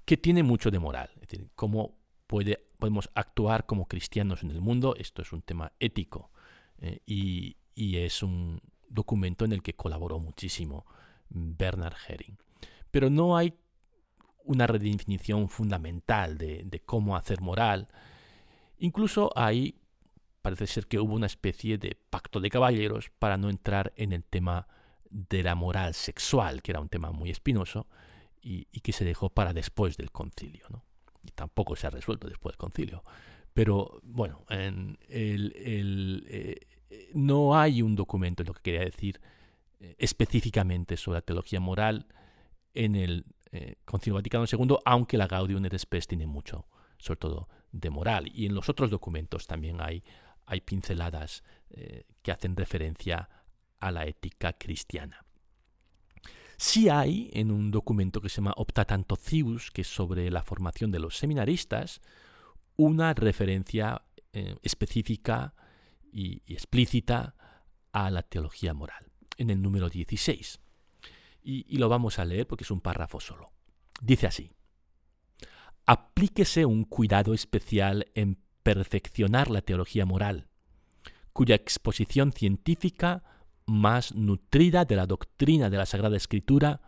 que 0.04 0.16
tiene 0.16 0.44
mucho 0.44 0.70
de 0.70 0.78
moral, 0.78 1.10
es 1.16 1.22
decir, 1.22 1.50
cómo 1.56 1.98
podemos 2.28 3.10
actuar 3.14 3.66
como 3.66 3.86
cristianos 3.86 4.44
en 4.44 4.52
el 4.52 4.60
mundo. 4.60 4.94
Esto 4.96 5.22
es 5.22 5.32
un 5.32 5.42
tema 5.42 5.72
ético 5.80 6.30
eh, 6.78 7.00
y, 7.04 7.56
es 7.76 8.22
un 8.22 8.60
documento 8.88 9.44
en 9.44 9.52
el 9.52 9.62
que 9.62 9.74
colaboró 9.74 10.20
muchísimo 10.20 10.86
Bernard 11.28 11.96
Herring. 12.08 12.38
Pero 12.90 13.10
no 13.10 13.36
hay 13.36 13.54
una 14.44 14.66
redefinición 14.66 15.48
fundamental 15.48 16.38
de, 16.38 16.82
cómo 16.84 17.16
hacer 17.16 17.40
moral. 17.40 17.88
Incluso 18.78 19.32
hay, 19.36 19.80
parece 20.42 20.66
ser 20.66 20.86
que 20.86 20.98
hubo 20.98 21.14
una 21.14 21.26
especie 21.26 21.78
de 21.78 21.96
pacto 22.10 22.40
de 22.40 22.50
caballeros 22.50 23.10
para 23.18 23.36
no 23.36 23.50
entrar 23.50 23.92
en 23.96 24.12
el 24.12 24.24
tema 24.24 24.68
de 25.10 25.42
la 25.42 25.54
moral 25.54 25.94
sexual, 25.94 26.62
que 26.62 26.72
era 26.72 26.80
un 26.80 26.88
tema 26.88 27.10
muy 27.10 27.30
espinoso, 27.30 27.86
y, 28.42 28.64
que 28.80 28.92
se 28.92 29.04
dejó 29.04 29.30
para 29.30 29.54
después 29.54 29.96
del 29.96 30.10
concilio. 30.10 30.66
¿no? 30.68 30.84
Y 31.22 31.30
tampoco 31.30 31.76
se 31.76 31.86
ha 31.86 31.90
resuelto 31.90 32.28
después 32.28 32.52
del 32.52 32.58
concilio. 32.58 33.02
Pero 33.54 34.00
bueno, 34.02 34.44
eh, 34.50 34.96
no 37.14 37.56
hay 37.58 37.80
un 37.80 37.94
documento, 37.94 38.44
lo 38.44 38.52
que 38.52 38.62
quería 38.62 38.84
decir, 38.84 39.20
eh, 39.80 39.94
específicamente 39.98 40.96
sobre 40.96 41.18
la 41.18 41.22
teología 41.22 41.60
moral 41.60 42.06
en 42.74 42.96
el 42.96 43.24
eh, 43.54 43.76
Concilio 43.84 44.16
Vaticano 44.16 44.44
II, 44.50 44.76
aunque 44.84 45.16
la 45.16 45.26
Gaudium 45.26 45.64
et 45.64 45.78
Spes 45.78 46.06
tiene 46.06 46.26
mucho, 46.26 46.66
sobre 46.98 47.18
todo 47.18 47.48
de 47.72 47.90
moral. 47.90 48.30
Y 48.34 48.46
en 48.46 48.54
los 48.54 48.68
otros 48.68 48.90
documentos 48.90 49.46
también 49.46 49.80
hay, 49.80 50.02
hay 50.46 50.60
pinceladas 50.60 51.42
que 52.22 52.30
hacen 52.30 52.54
referencia 52.54 53.28
a 53.80 53.90
la 53.90 54.06
ética 54.06 54.52
cristiana. 54.52 55.24
Sí 56.56 56.88
hay 56.88 57.30
en 57.32 57.50
un 57.50 57.70
documento 57.70 58.20
que 58.20 58.28
se 58.28 58.36
llama 58.36 58.54
Optatantocius, 58.56 59.70
que 59.70 59.82
es 59.82 59.88
sobre 59.88 60.30
la 60.30 60.42
formación 60.42 60.90
de 60.90 61.00
los 61.00 61.16
seminaristas, 61.16 62.00
una 62.76 63.14
referencia 63.14 64.02
eh, 64.32 64.56
específica 64.62 65.54
y, 66.12 66.42
explícita 66.46 67.34
a 67.92 68.10
la 68.10 68.22
teología 68.22 68.74
moral, 68.74 69.10
en 69.36 69.50
el 69.50 69.60
número 69.62 69.88
16. 69.88 70.60
Y, 71.46 71.76
lo 71.76 71.90
vamos 71.90 72.18
a 72.18 72.24
leer 72.24 72.46
porque 72.46 72.64
es 72.64 72.70
un 72.70 72.80
párrafo 72.80 73.20
solo. 73.20 73.52
Dice 74.00 74.26
así, 74.26 74.50
aplíquese 75.84 76.64
un 76.64 76.84
cuidado 76.84 77.34
especial 77.34 78.06
en 78.14 78.42
perfeccionar 78.62 79.50
la 79.50 79.60
teología 79.60 80.06
moral, 80.06 80.48
cuya 81.34 81.54
exposición 81.54 82.32
científica 82.32 83.22
más 83.66 84.14
nutrida 84.14 84.86
de 84.86 84.96
la 84.96 85.06
doctrina 85.06 85.68
de 85.68 85.76
la 85.76 85.84
Sagrada 85.84 86.16
Escritura, 86.16 86.80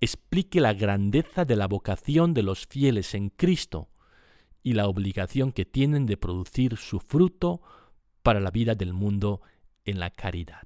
explique 0.00 0.60
la 0.60 0.72
grandeza 0.72 1.44
de 1.44 1.56
la 1.56 1.66
vocación 1.66 2.32
de 2.32 2.44
los 2.44 2.66
fieles 2.66 3.14
en 3.14 3.28
Cristo 3.30 3.90
y 4.62 4.74
la 4.74 4.86
obligación 4.86 5.50
que 5.50 5.64
tienen 5.64 6.06
de 6.06 6.16
producir 6.16 6.76
su 6.76 7.00
fruto 7.00 7.60
para 8.22 8.38
la 8.40 8.52
vida 8.52 8.76
del 8.76 8.92
mundo 8.92 9.40
en 9.84 9.98
la 9.98 10.10
caridad. 10.10 10.62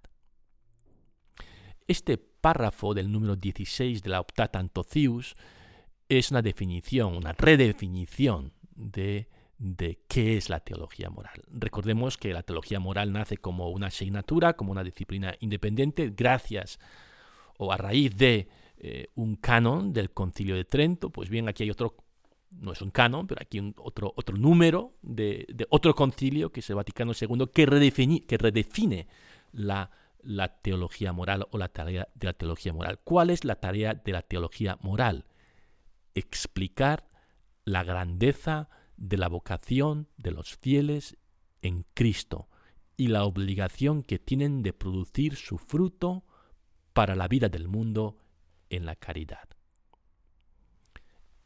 Este 1.86 2.33
párrafo 2.44 2.92
del 2.92 3.10
número 3.10 3.36
16 3.36 4.02
de 4.02 4.10
la 4.10 4.20
Optata 4.20 4.58
Antocius 4.58 5.34
es 6.10 6.30
una 6.30 6.42
definición, 6.42 7.16
una 7.16 7.32
redefinición 7.32 8.52
de 8.76 9.28
de 9.56 10.00
qué 10.08 10.36
es 10.36 10.50
la 10.50 10.60
teología 10.60 11.08
moral. 11.08 11.42
Recordemos 11.48 12.18
que 12.18 12.34
la 12.34 12.42
teología 12.42 12.80
moral 12.80 13.12
nace 13.12 13.38
como 13.38 13.70
una 13.70 13.86
asignatura, 13.86 14.56
como 14.56 14.72
una 14.72 14.84
disciplina 14.84 15.34
independiente, 15.40 16.12
gracias 16.14 16.78
o 17.56 17.72
a 17.72 17.78
raíz 17.78 18.14
de 18.14 18.46
eh, 18.76 19.08
un 19.14 19.36
canon 19.36 19.94
del 19.94 20.10
concilio 20.10 20.54
de 20.54 20.66
Trento. 20.66 21.08
Pues 21.08 21.30
bien, 21.30 21.48
aquí 21.48 21.62
hay 21.62 21.70
otro, 21.70 21.96
no 22.50 22.72
es 22.72 22.82
un 22.82 22.90
canon, 22.90 23.26
pero 23.26 23.40
aquí 23.40 23.72
otro, 23.78 24.12
otro 24.16 24.36
número 24.36 24.92
de, 25.00 25.46
otro 25.70 25.94
concilio, 25.94 26.52
que 26.52 26.60
es 26.60 26.68
el 26.68 26.76
Vaticano 26.76 27.12
II, 27.18 27.46
que, 27.54 27.64
redefine, 27.64 28.26
que 28.26 28.36
redefine 28.36 29.06
la, 29.52 29.90
la 30.24 30.60
teología 30.60 31.12
moral 31.12 31.46
o 31.50 31.58
la 31.58 31.68
tarea 31.68 32.08
de 32.14 32.26
la 32.26 32.32
teología 32.32 32.72
moral. 32.72 33.00
¿Cuál 33.04 33.30
es 33.30 33.44
la 33.44 33.56
tarea 33.56 33.94
de 33.94 34.12
la 34.12 34.22
teología 34.22 34.78
moral? 34.80 35.26
Explicar 36.14 37.08
la 37.64 37.82
grandeza, 37.84 38.68
de 38.96 39.16
la 39.16 39.28
vocación 39.28 40.08
de 40.16 40.30
los 40.30 40.56
fieles 40.56 41.16
en 41.62 41.84
Cristo 41.94 42.48
y 42.96 43.08
la 43.08 43.24
obligación 43.24 44.02
que 44.02 44.18
tienen 44.18 44.62
de 44.62 44.72
producir 44.72 45.36
su 45.36 45.58
fruto 45.58 46.24
para 46.92 47.16
la 47.16 47.26
vida 47.26 47.48
del 47.48 47.68
mundo 47.68 48.18
en 48.70 48.86
la 48.86 48.94
caridad. 48.94 49.48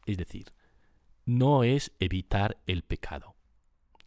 Es 0.05 0.17
decir, 0.17 0.53
no 1.25 1.63
es 1.63 1.91
evitar 1.99 2.61
el 2.65 2.83
pecado, 2.83 3.35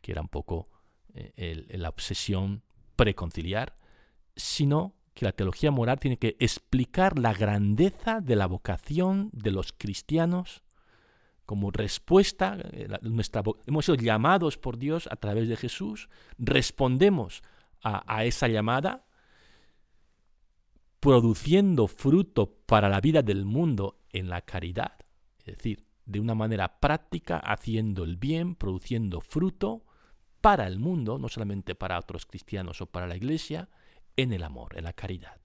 que 0.02 0.12
era 0.12 0.20
un 0.20 0.28
poco 0.28 0.68
eh, 1.14 1.66
la 1.70 1.88
obsesión 1.88 2.62
preconciliar, 2.96 3.76
sino 4.36 4.94
que 5.14 5.24
la 5.24 5.32
teología 5.32 5.70
moral 5.70 5.98
tiene 5.98 6.18
que 6.18 6.36
explicar 6.40 7.18
la 7.18 7.34
grandeza 7.34 8.20
de 8.20 8.36
la 8.36 8.46
vocación 8.46 9.30
de 9.32 9.50
los 9.50 9.72
cristianos 9.72 10.62
como 11.44 11.70
respuesta, 11.70 12.56
eh, 12.72 12.88
hemos 13.66 13.84
sido 13.84 13.96
llamados 13.96 14.56
por 14.56 14.78
Dios 14.78 15.08
a 15.10 15.16
través 15.16 15.48
de 15.48 15.56
Jesús, 15.56 16.08
respondemos 16.38 17.42
a, 17.84 18.24
esa 18.24 18.46
llamada, 18.46 19.04
produciendo 21.00 21.88
fruto 21.88 22.54
para 22.64 22.88
la 22.88 23.00
vida 23.00 23.22
del 23.22 23.44
mundo 23.44 23.98
en 24.12 24.28
la 24.28 24.40
caridad, 24.42 24.92
es 25.40 25.56
decir, 25.56 25.84
de 26.06 26.20
una 26.20 26.36
manera 26.36 26.78
práctica, 26.78 27.38
haciendo 27.38 28.04
el 28.04 28.16
bien, 28.16 28.54
produciendo 28.54 29.20
fruto 29.20 29.84
para 30.40 30.66
el 30.68 30.78
mundo, 30.78 31.18
no 31.18 31.28
solamente 31.28 31.74
para 31.74 31.98
otros 31.98 32.24
cristianos 32.24 32.80
o 32.80 32.86
para 32.86 33.08
la 33.08 33.16
iglesia, 33.16 33.68
en 34.16 34.33
el 34.33 34.42
amor, 34.42 34.76
en 34.76 34.85
la 34.85 34.92
caridad. 34.92 35.42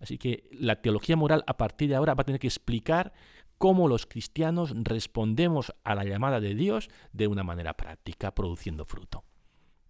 Así 0.00 0.18
que 0.18 0.48
la 0.52 0.82
teología 0.82 1.16
moral 1.16 1.44
a 1.46 1.56
partir 1.56 1.88
de 1.88 1.96
ahora 1.96 2.14
va 2.14 2.22
a 2.22 2.24
tener 2.24 2.40
que 2.40 2.46
explicar 2.46 3.14
cómo 3.58 3.88
los 3.88 4.04
cristianos 4.04 4.74
respondemos 4.76 5.72
a 5.84 5.94
la 5.94 6.04
llamada 6.04 6.40
de 6.40 6.54
Dios 6.54 6.90
de 7.12 7.26
una 7.26 7.42
manera 7.42 7.74
práctica, 7.74 8.34
produciendo 8.34 8.84
fruto. 8.84 9.24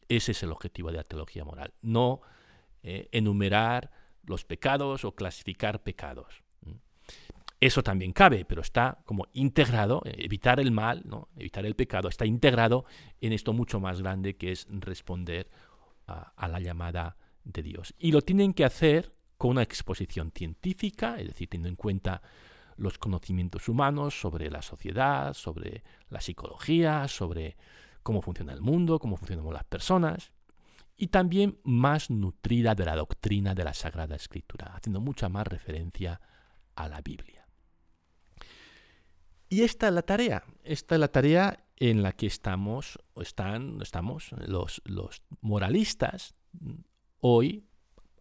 Ese 0.08 0.32
es 0.32 0.42
el 0.42 0.52
objetivo 0.52 0.90
de 0.92 0.98
la 0.98 1.04
teología 1.04 1.44
moral, 1.44 1.72
no 1.82 2.20
eh, 2.82 3.08
enumerar 3.10 3.90
los 4.22 4.44
pecados 4.44 5.04
o 5.04 5.16
clasificar 5.16 5.82
pecados. 5.82 6.44
Eso 7.58 7.82
también 7.82 8.12
cabe, 8.12 8.44
pero 8.44 8.60
está 8.60 8.98
como 9.06 9.26
integrado, 9.32 10.02
eh, 10.04 10.14
evitar 10.18 10.60
el 10.60 10.70
mal, 10.70 11.02
evitar 11.36 11.64
el 11.66 11.74
pecado, 11.74 12.08
está 12.08 12.26
integrado 12.26 12.84
en 13.20 13.32
esto 13.32 13.52
mucho 13.52 13.80
más 13.80 14.02
grande 14.02 14.36
que 14.36 14.52
es 14.52 14.66
responder 14.70 15.48
a 16.06 16.48
la 16.48 16.60
llamada 16.60 17.16
de 17.44 17.62
Dios. 17.62 17.94
Y 17.98 18.12
lo 18.12 18.22
tienen 18.22 18.52
que 18.54 18.64
hacer 18.64 19.14
con 19.36 19.52
una 19.52 19.62
exposición 19.62 20.32
científica, 20.34 21.18
es 21.18 21.28
decir, 21.28 21.48
teniendo 21.48 21.68
en 21.68 21.76
cuenta 21.76 22.22
los 22.76 22.98
conocimientos 22.98 23.68
humanos 23.68 24.18
sobre 24.18 24.50
la 24.50 24.62
sociedad, 24.62 25.34
sobre 25.34 25.84
la 26.08 26.20
psicología, 26.20 27.06
sobre 27.08 27.56
cómo 28.02 28.20
funciona 28.20 28.52
el 28.52 28.60
mundo, 28.60 28.98
cómo 28.98 29.16
funcionan 29.16 29.52
las 29.52 29.64
personas, 29.64 30.32
y 30.96 31.08
también 31.08 31.58
más 31.64 32.10
nutrida 32.10 32.74
de 32.74 32.84
la 32.84 32.96
doctrina 32.96 33.54
de 33.54 33.64
la 33.64 33.74
Sagrada 33.74 34.16
Escritura, 34.16 34.72
haciendo 34.74 35.00
mucha 35.00 35.28
más 35.28 35.46
referencia 35.46 36.20
a 36.74 36.88
la 36.88 37.00
Biblia. 37.00 37.46
Y 39.48 39.62
esta 39.62 39.88
es 39.88 39.94
la 39.94 40.02
tarea, 40.02 40.44
esta 40.62 40.94
es 40.94 41.00
la 41.00 41.08
tarea 41.08 41.64
en 41.76 42.02
la 42.02 42.12
que 42.12 42.26
estamos, 42.26 42.98
o 43.14 43.22
están, 43.22 43.80
estamos 43.82 44.32
los, 44.46 44.82
los 44.84 45.22
moralistas 45.40 46.34
hoy, 47.26 47.64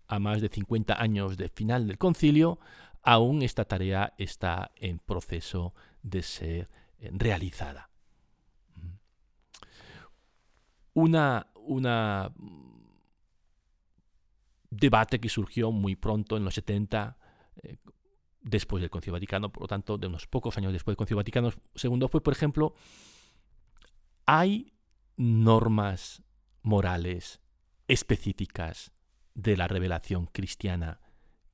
a 0.08 0.18
más 0.18 0.40
de 0.40 0.48
50 0.48 1.02
años 1.02 1.36
de 1.36 1.50
final 1.50 1.88
del 1.88 1.98
concilio, 1.98 2.58
aún 3.02 3.42
esta 3.42 3.66
tarea 3.66 4.14
está 4.18 4.72
en 4.78 5.00
proceso 5.00 5.74
de 6.02 6.24
ser 6.24 6.70
eh, 7.00 7.10
realizada. 7.12 7.90
Una, 10.94 11.48
una 11.56 12.32
debate 14.70 15.20
que 15.20 15.28
surgió 15.28 15.74
muy 15.74 15.98
pronto 15.98 16.38
en 16.38 16.46
los 16.46 16.54
70, 16.54 17.18
eh, 17.62 17.76
después 18.40 18.80
del 18.80 18.90
Concilio 18.90 19.14
Vaticano, 19.14 19.52
por 19.52 19.64
lo 19.64 19.68
tanto, 19.68 19.98
de 19.98 20.08
unos 20.08 20.28
pocos 20.28 20.58
años 20.58 20.72
después 20.72 20.94
del 20.94 20.98
Concilio 20.98 21.18
Vaticano 21.18 21.52
II, 21.76 22.08
fue, 22.10 22.24
por 22.24 22.32
ejemplo, 22.32 22.74
¿hay 24.26 24.72
normas 25.18 26.24
morales 26.62 27.42
específicas 27.90 28.93
de 29.34 29.58
la 29.58 29.68
revelación 29.68 30.28
cristiana 30.28 31.00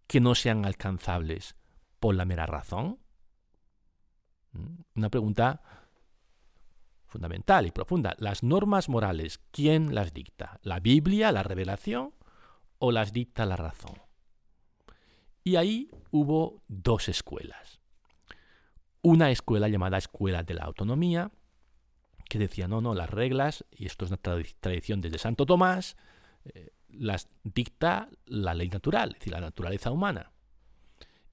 que 0.07 0.19
no 0.19 0.35
sean 0.35 0.65
alcanzables 0.65 1.55
por 1.99 2.15
la 2.15 2.25
mera 2.25 2.45
razón? 2.45 2.99
¿Mm? 4.51 4.81
Una 4.95 5.09
pregunta 5.09 5.61
fundamental 7.09 7.65
y 7.65 7.71
profunda. 7.71 8.15
Las 8.19 8.43
normas 8.43 8.87
morales, 8.87 9.39
¿quién 9.51 9.93
las 9.93 10.13
dicta? 10.13 10.59
¿La 10.63 10.79
Biblia, 10.79 11.31
la 11.31 11.43
revelación 11.43 12.13
o 12.77 12.91
las 12.91 13.11
dicta 13.11 13.45
la 13.45 13.55
razón? 13.55 13.95
Y 15.43 15.55
ahí 15.55 15.89
hubo 16.11 16.61
dos 16.67 17.09
escuelas. 17.09 17.81
Una 19.01 19.31
escuela 19.31 19.67
llamada 19.67 19.97
Escuela 19.97 20.43
de 20.43 20.53
la 20.53 20.65
Autonomía, 20.65 21.31
que 22.29 22.37
decía, 22.37 22.67
no, 22.67 22.81
no, 22.81 22.93
las 22.93 23.09
reglas, 23.09 23.65
y 23.71 23.87
esto 23.87 24.05
es 24.05 24.11
una 24.11 24.17
tradición 24.17 25.01
desde 25.01 25.17
Santo 25.17 25.45
Tomás, 25.45 25.97
eh, 26.45 26.69
las 26.91 27.29
dicta 27.43 28.09
la 28.25 28.53
ley 28.53 28.69
natural, 28.69 29.09
es 29.09 29.19
decir, 29.19 29.33
la 29.33 29.41
naturaleza 29.41 29.91
humana. 29.91 30.31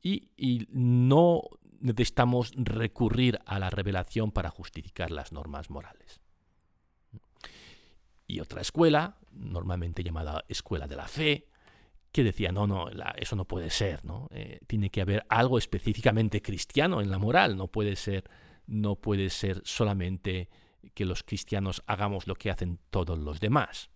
Y, 0.03 0.69
no 0.71 1.43
necesitamos 1.81 2.53
recurrir 2.55 3.41
a 3.45 3.59
la 3.59 3.71
revelación 3.71 4.31
para 4.31 4.51
justificar 4.51 5.11
las 5.11 5.33
normas 5.33 5.69
morales. 5.69 6.21
Y 8.29 8.41
otra 8.41 8.61
escuela, 8.61 9.19
normalmente 9.33 10.05
llamada 10.05 10.45
escuela 10.49 10.87
de 10.87 10.97
la 10.97 11.09
fe, 11.09 11.49
que 12.13 12.25
decía, 12.25 12.53
no, 12.53 12.67
no, 12.67 12.89
eso 13.17 13.37
no 13.37 13.45
puede 13.45 13.71
ser, 13.71 14.05
¿no? 14.05 14.29
Eh, 14.31 14.61
tiene 14.67 14.91
que 14.91 15.03
haber 15.03 15.27
algo 15.29 15.59
específicamente 15.59 16.41
cristiano 16.41 17.01
en 17.01 17.11
la 17.11 17.19
moral, 17.19 17.57
no 17.57 17.67
puede 17.67 17.97
ser, 17.97 18.25
no 18.67 18.97
puede 18.97 19.29
ser 19.29 19.61
solamente 19.65 20.49
que 20.95 21.05
los 21.05 21.23
cristianos 21.23 21.83
hagamos 21.87 22.27
lo 22.27 22.37
que 22.37 22.51
hacen 22.51 22.79
todos 22.91 23.19
los 23.19 23.41
demás. 23.41 23.91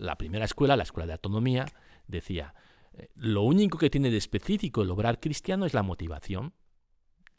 La 0.00 0.16
primera 0.16 0.46
escuela, 0.46 0.76
la 0.76 0.84
escuela 0.84 1.06
de 1.06 1.12
autonomía, 1.12 1.66
decía, 2.06 2.54
eh, 2.94 3.10
lo 3.16 3.42
único 3.42 3.76
que 3.76 3.90
tiene 3.90 4.10
de 4.10 4.16
específico 4.16 4.80
el 4.80 4.90
obrar 4.90 5.20
cristiano 5.20 5.66
es 5.66 5.74
la 5.74 5.82
motivación. 5.82 6.54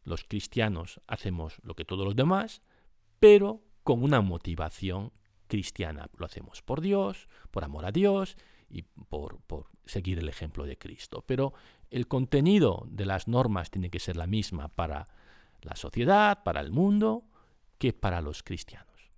Los 0.04 0.26
cristianos 0.26 1.02
hacemos 1.08 1.58
lo 1.64 1.74
que 1.74 1.86
todos 1.86 2.06
los 2.06 2.16
demás, 2.16 2.62
pero 3.20 3.64
con 3.82 4.04
una 4.04 4.22
motivación 4.22 5.12
cristiana. 5.48 6.08
Lo 6.16 6.28
hacemos 6.28 6.62
por 6.62 6.82
Dios, 6.82 7.28
por 7.50 7.64
amor 7.64 7.84
a 7.84 7.92
Dios 7.92 8.38
y 8.70 8.84
por, 8.84 9.40
seguir 9.86 10.20
el 10.20 10.30
ejemplo 10.30 10.68
de 10.68 10.78
Cristo. 10.78 11.24
Pero 11.26 11.56
el 11.90 12.08
contenido 12.08 12.86
de 12.88 13.08
las 13.08 13.28
normas 13.28 13.72
tiene 13.72 13.90
que 13.90 14.00
ser 14.00 14.18
la 14.18 14.28
misma 14.28 14.68
para 14.68 15.08
la 15.64 15.76
sociedad, 15.76 16.44
para 16.44 16.62
el 16.62 16.70
mundo, 16.70 17.26
que 17.80 17.92
para 17.92 18.22
los 18.22 18.44
cristianos. 18.44 19.10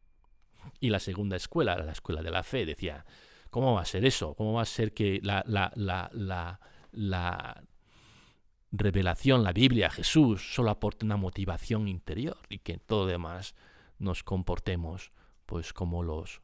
Y 0.79 0.91
la 0.91 0.99
segunda 0.99 1.35
escuela, 1.35 1.77
la 1.77 1.91
escuela 1.91 2.21
de 2.21 2.31
la 2.31 2.43
fe, 2.43 2.65
decía, 2.65 3.05
¿cómo 3.53 3.75
va 3.75 3.81
a 3.81 3.85
ser 3.85 4.03
eso? 4.03 4.33
¿Cómo 4.33 4.53
va 4.53 4.63
a 4.63 4.65
ser 4.65 4.95
que 4.95 5.19
la, 5.21 5.43
la, 5.45 5.71
la, 5.75 6.59
la 6.91 7.63
revelación, 8.71 9.43
la 9.43 9.53
Biblia, 9.53 9.91
Jesús, 9.91 10.53
solo 10.55 10.71
aporte 10.71 11.05
una 11.05 11.15
motivación 11.15 11.87
interior 11.87 12.37
y 12.49 12.57
que 12.59 12.79
todo 12.79 13.05
demás 13.05 13.53
nos 13.99 14.23
comportemos 14.23 15.11
pues 15.45 15.71
como 15.71 16.01
los, 16.01 16.41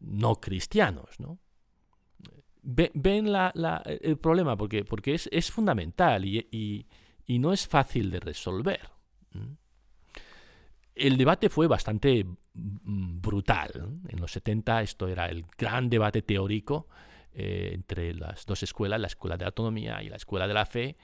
no 0.00 0.34
cristianos, 0.40 1.20
¿no? 1.20 1.38
ven 2.62 3.28
el 3.84 4.18
problema 4.18 4.56
porque, 4.56 4.84
es, 5.30 5.50
fundamental 5.52 6.24
y, 6.24 6.86
no 7.28 7.52
es 7.52 7.68
fácil 7.68 8.10
de 8.10 8.18
resolver. 8.18 8.90
El 10.98 11.16
debate 11.16 11.48
fue 11.48 11.66
bastante 11.68 12.24
mm, 12.24 13.20
brutal. 13.20 14.00
En 14.08 14.20
los 14.20 14.32
70 14.32 14.82
esto 14.82 15.08
era 15.08 15.26
el 15.26 15.46
gran 15.56 15.88
debate 15.88 16.22
teórico 16.22 16.88
eh, 17.32 17.70
entre 17.72 18.14
las 18.14 18.46
dos 18.46 18.64
escuelas, 18.64 19.00
la 19.00 19.06
escuela 19.06 19.36
de 19.36 19.44
autonomía 19.44 20.02
y 20.02 20.08
la 20.08 20.16
escuela 20.16 20.48
de 20.48 20.54
la 20.54 20.66
fe. 20.66 20.96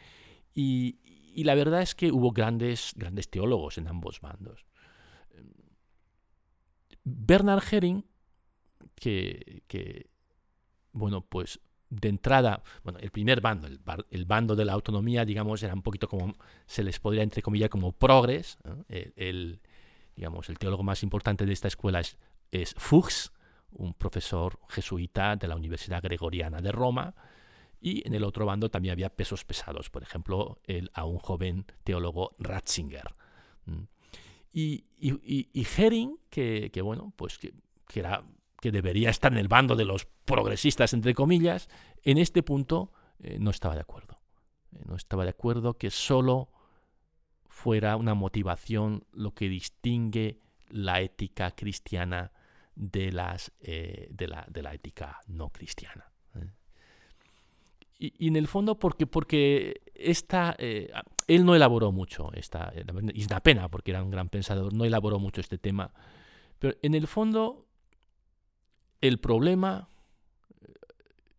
Y, 0.53 0.99
la 1.37 1.55
verdad 1.55 1.83
es 1.83 1.95
que 1.95 2.13
hubo 2.13 2.33
grandes, 2.33 2.93
grandes 2.97 3.29
teólogos 3.29 3.79
en 3.79 3.89
ambos 3.89 4.21
bandos. 4.21 4.65
Bernard 7.05 7.63
Herring, 7.71 8.05
que, 8.95 10.11
bueno, 10.93 11.21
pues 11.23 11.61
de 11.91 12.09
entrada, 12.09 12.63
bueno, 12.83 12.99
el 13.01 13.11
primer 13.11 13.41
bando, 13.41 13.69
el, 13.69 14.25
bando 14.25 14.57
de 14.57 14.65
la 14.65 14.73
autonomía, 14.73 15.25
digamos, 15.25 15.63
era 15.63 15.75
un 15.75 15.83
poquito 15.83 16.09
como, 16.09 16.35
se 16.67 16.83
les 16.83 16.99
podría 16.99 17.23
entre 17.23 17.43
comillas 17.43 17.69
como 17.69 17.93
progres. 17.93 18.59
El, 18.89 19.61
digamos, 20.17 20.49
el 20.49 20.59
teólogo 20.59 20.83
más 20.83 21.03
importante 21.03 21.47
de 21.47 21.53
esta 21.53 21.69
escuela 21.69 22.01
es, 22.01 22.17
es 22.51 22.75
Fuchs, 22.77 23.33
un 23.71 23.95
profesor 23.95 24.59
jesuita 24.69 25.37
de 25.37 25.49
la 25.49 25.57
Universidad 25.57 26.03
Gregoriana 26.03 26.61
de 26.61 26.73
Roma. 26.73 27.15
Y 27.81 28.07
en 28.07 28.15
el 28.15 28.25
otro 28.25 28.47
bando 28.47 28.71
también 28.71 28.93
había 28.93 29.11
pesos 29.11 29.45
pesados, 29.45 29.91
por 29.91 30.03
ejemplo, 30.03 30.59
el, 30.65 30.91
a 30.95 31.05
un 31.05 31.19
joven 31.19 31.67
teólogo 31.83 32.35
Ratzinger. 32.39 33.13
Y, 34.53 34.87
y, 34.97 35.67
Herring, 35.77 36.19
que, 36.31 36.71
que, 36.73 36.81
bueno, 36.81 37.13
pues 37.17 37.39
que, 37.39 37.53
que 37.87 38.01
era 38.01 38.25
que 38.65 38.73
debería 38.73 39.11
estar 39.11 39.31
en 39.31 39.37
el 39.37 39.49
bando 39.49 39.77
de 39.77 39.85
los 39.85 40.07
progresistas, 40.25 40.95
entre 40.95 41.13
comillas, 41.13 41.69
en 42.03 42.17
este 42.17 42.43
punto 42.43 42.93
eh, 43.19 43.37
no 43.39 43.51
estaba 43.51 43.75
de 43.75 43.83
acuerdo. 43.83 44.19
Eh, 44.73 44.81
no 44.87 44.97
estaba 44.97 45.25
de 45.25 45.31
acuerdo 45.31 45.77
que 45.77 45.91
solo 45.91 46.49
fuera 47.55 47.97
una 47.97 48.15
motivación 48.15 49.05
lo 49.13 49.33
que 49.33 49.49
distingue 49.49 50.41
la 50.71 51.01
ética 51.01 51.53
cristiana 51.53 52.33
de, 52.75 53.13
las, 53.13 53.53
eh, 53.61 54.09
de, 54.11 54.27
la, 54.27 54.45
de, 54.51 54.61
la, 54.61 54.75
ética 54.75 55.21
no 55.29 55.51
cristiana. 55.51 56.11
Y, 57.97 58.27
en 58.27 58.35
el 58.35 58.49
fondo 58.49 58.77
porque, 58.77 59.07
porque 59.07 59.83
esta, 59.95 60.57
él 60.59 61.45
no 61.45 61.55
elaboró 61.55 61.93
mucho, 61.93 62.33
esta, 62.35 62.73
es 63.15 63.27
una 63.27 63.41
pena 63.41 63.69
porque 63.69 63.93
era 63.93 64.03
un 64.03 64.11
gran 64.11 64.29
pensador, 64.29 64.75
no 64.75 64.85
elaboró 64.85 65.21
mucho 65.21 65.41
este 65.41 65.57
tema, 65.57 65.95
pero 66.59 66.75
en 66.83 66.95
el 66.95 67.07
fondo 67.07 67.69
el 69.01 69.21
problema, 69.21 69.89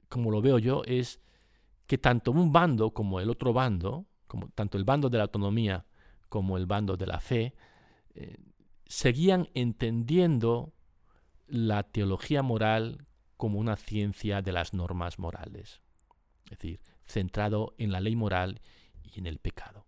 como 0.07 0.31
lo 0.31 0.41
veo 0.41 0.59
yo, 0.59 0.81
es 0.85 1.19
que 1.87 1.97
tanto 1.97 2.31
un 2.31 2.53
bando 2.53 2.91
como 2.91 3.19
el 3.19 3.29
otro 3.29 3.51
bando, 3.51 4.05
como 4.27 4.47
tanto 4.55 4.77
el 4.77 4.85
bando 4.85 5.09
de 5.09 5.17
la 5.17 5.25
autonomía 5.25 5.85
como 6.35 6.57
el 6.57 6.65
bando 6.65 6.97
de 6.97 7.07
la 7.07 7.21
fe, 7.21 7.53
eh, 8.13 8.35
seguían 8.85 9.47
entendiendo 9.53 10.73
la 11.47 11.83
teología 11.83 12.43
moral 12.43 13.07
como 13.37 13.57
una 13.57 13.77
ciencia 13.77 14.41
de 14.41 14.51
las 14.51 14.73
normas 14.73 15.17
morales, 15.17 15.81
es 16.51 16.57
decir, 16.57 16.81
centrado 17.05 17.73
en 17.77 17.93
la 17.93 18.01
ley 18.01 18.17
moral 18.17 18.59
y 19.01 19.17
en 19.17 19.27
el 19.27 19.39
pecado. 19.39 19.85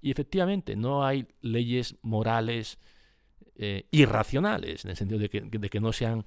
Y 0.00 0.10
efectivamente, 0.10 0.74
no 0.74 1.04
hay 1.04 1.28
leyes 1.42 1.96
morales 2.00 2.78
eh, 3.54 3.88
irracionales, 3.90 4.86
en 4.86 4.92
el 4.92 4.96
sentido 4.96 5.20
de 5.20 5.28
que 5.28 5.80
no 5.80 5.92
sean 5.92 6.24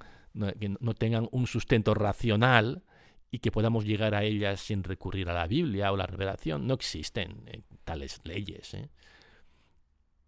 que 0.60 0.68
no 0.78 0.94
tengan 0.94 1.28
un 1.32 1.48
sustento 1.48 1.94
racional 1.94 2.84
y 3.32 3.40
que 3.40 3.50
podamos 3.50 3.84
llegar 3.84 4.14
a 4.14 4.22
ellas 4.22 4.60
sin 4.60 4.84
recurrir 4.84 5.28
a 5.28 5.34
la 5.34 5.48
Biblia 5.48 5.90
o 5.90 5.96
la 5.96 6.06
revelación. 6.06 6.68
No 6.68 6.74
existen 6.74 7.42
eh, 7.48 7.62
tales 7.84 8.20
leyes. 8.22 8.76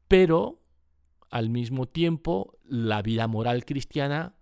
Pero, 0.09 0.61
al 1.31 1.51
mismo 1.51 1.87
tiempo, 1.87 2.59
la 2.65 3.03
vida 3.03 3.29
moral 3.29 3.65
cristiana 3.65 4.35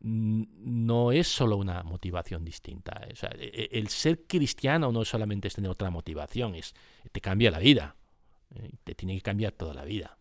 no 0.00 1.12
es 1.12 1.28
solo 1.28 1.56
una 1.56 1.82
motivación 1.84 2.44
distinta. 2.44 3.00
¿eh? 3.06 3.14
E, 3.38 3.68
e, 3.72 3.78
el 3.78 3.88
ser 3.88 4.26
cristiano 4.26 4.90
no 4.90 5.04
solamente 5.04 5.48
es 5.48 5.54
tener 5.54 5.70
otra 5.70 5.90
motivación, 5.90 6.56
es 6.56 6.74
te 7.12 7.20
cambia 7.20 7.50
la 7.50 7.60
vida. 7.60 7.96
Te 8.84 8.94
tiene 8.94 9.14
que 9.14 9.22
cambiar 9.22 9.52
toda 9.52 9.72
la 9.72 9.84
vida. 9.84 10.18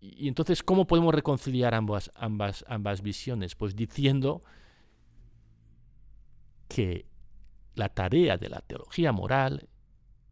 Y 0.00 0.28
entonces, 0.28 0.62
¿cómo 0.62 0.86
podemos 0.86 1.14
reconciliar 1.14 1.74
ambas, 1.74 2.10
ambas, 2.14 2.64
ambas 2.68 3.02
visiones? 3.02 3.54
Pues 3.54 3.76
diciendo 3.76 4.42
que 6.68 7.06
la 7.74 7.90
tarea 7.90 8.38
de 8.38 8.48
la 8.48 8.60
teología 8.60 9.12
moral 9.12 9.68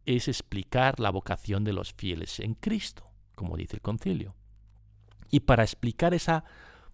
es 0.05 0.27
explicar 0.27 0.99
la 0.99 1.11
vocación 1.11 1.63
de 1.63 1.73
los 1.73 1.93
fieles 1.93 2.39
en 2.39 2.55
Cristo, 2.55 3.08
como 3.39 3.55
dice 3.55 3.77
el 3.77 3.81
concilio. 3.81 4.35
Y 5.31 5.39
para 5.39 5.63
explicar 5.63 6.13
esa 6.13 6.43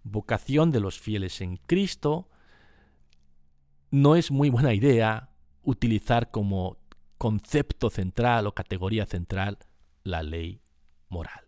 vocación 0.04 0.70
de 0.70 0.78
los 0.78 1.00
fieles 1.00 1.40
en 1.40 1.56
Cristo, 1.56 2.30
no 3.90 4.14
es 4.14 4.30
muy 4.30 4.48
buena 4.48 4.72
idea 4.72 5.30
utilizar 5.64 6.30
como 6.30 6.78
concepto 7.18 7.90
central 7.90 8.46
o 8.46 8.52
categoría 8.54 9.06
central 9.06 9.58
la 10.04 10.22
ley 10.22 10.60
moral 11.08 11.46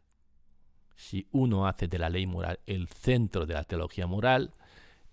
si 0.98 1.28
uno 1.30 1.68
hace 1.68 1.86
de 1.86 1.98
la 1.98 2.10
ley 2.10 2.26
moral 2.26 2.58
el 2.66 2.88
centro 2.88 3.46
de 3.46 3.54
la 3.54 3.62
teología 3.62 4.08
moral, 4.08 4.54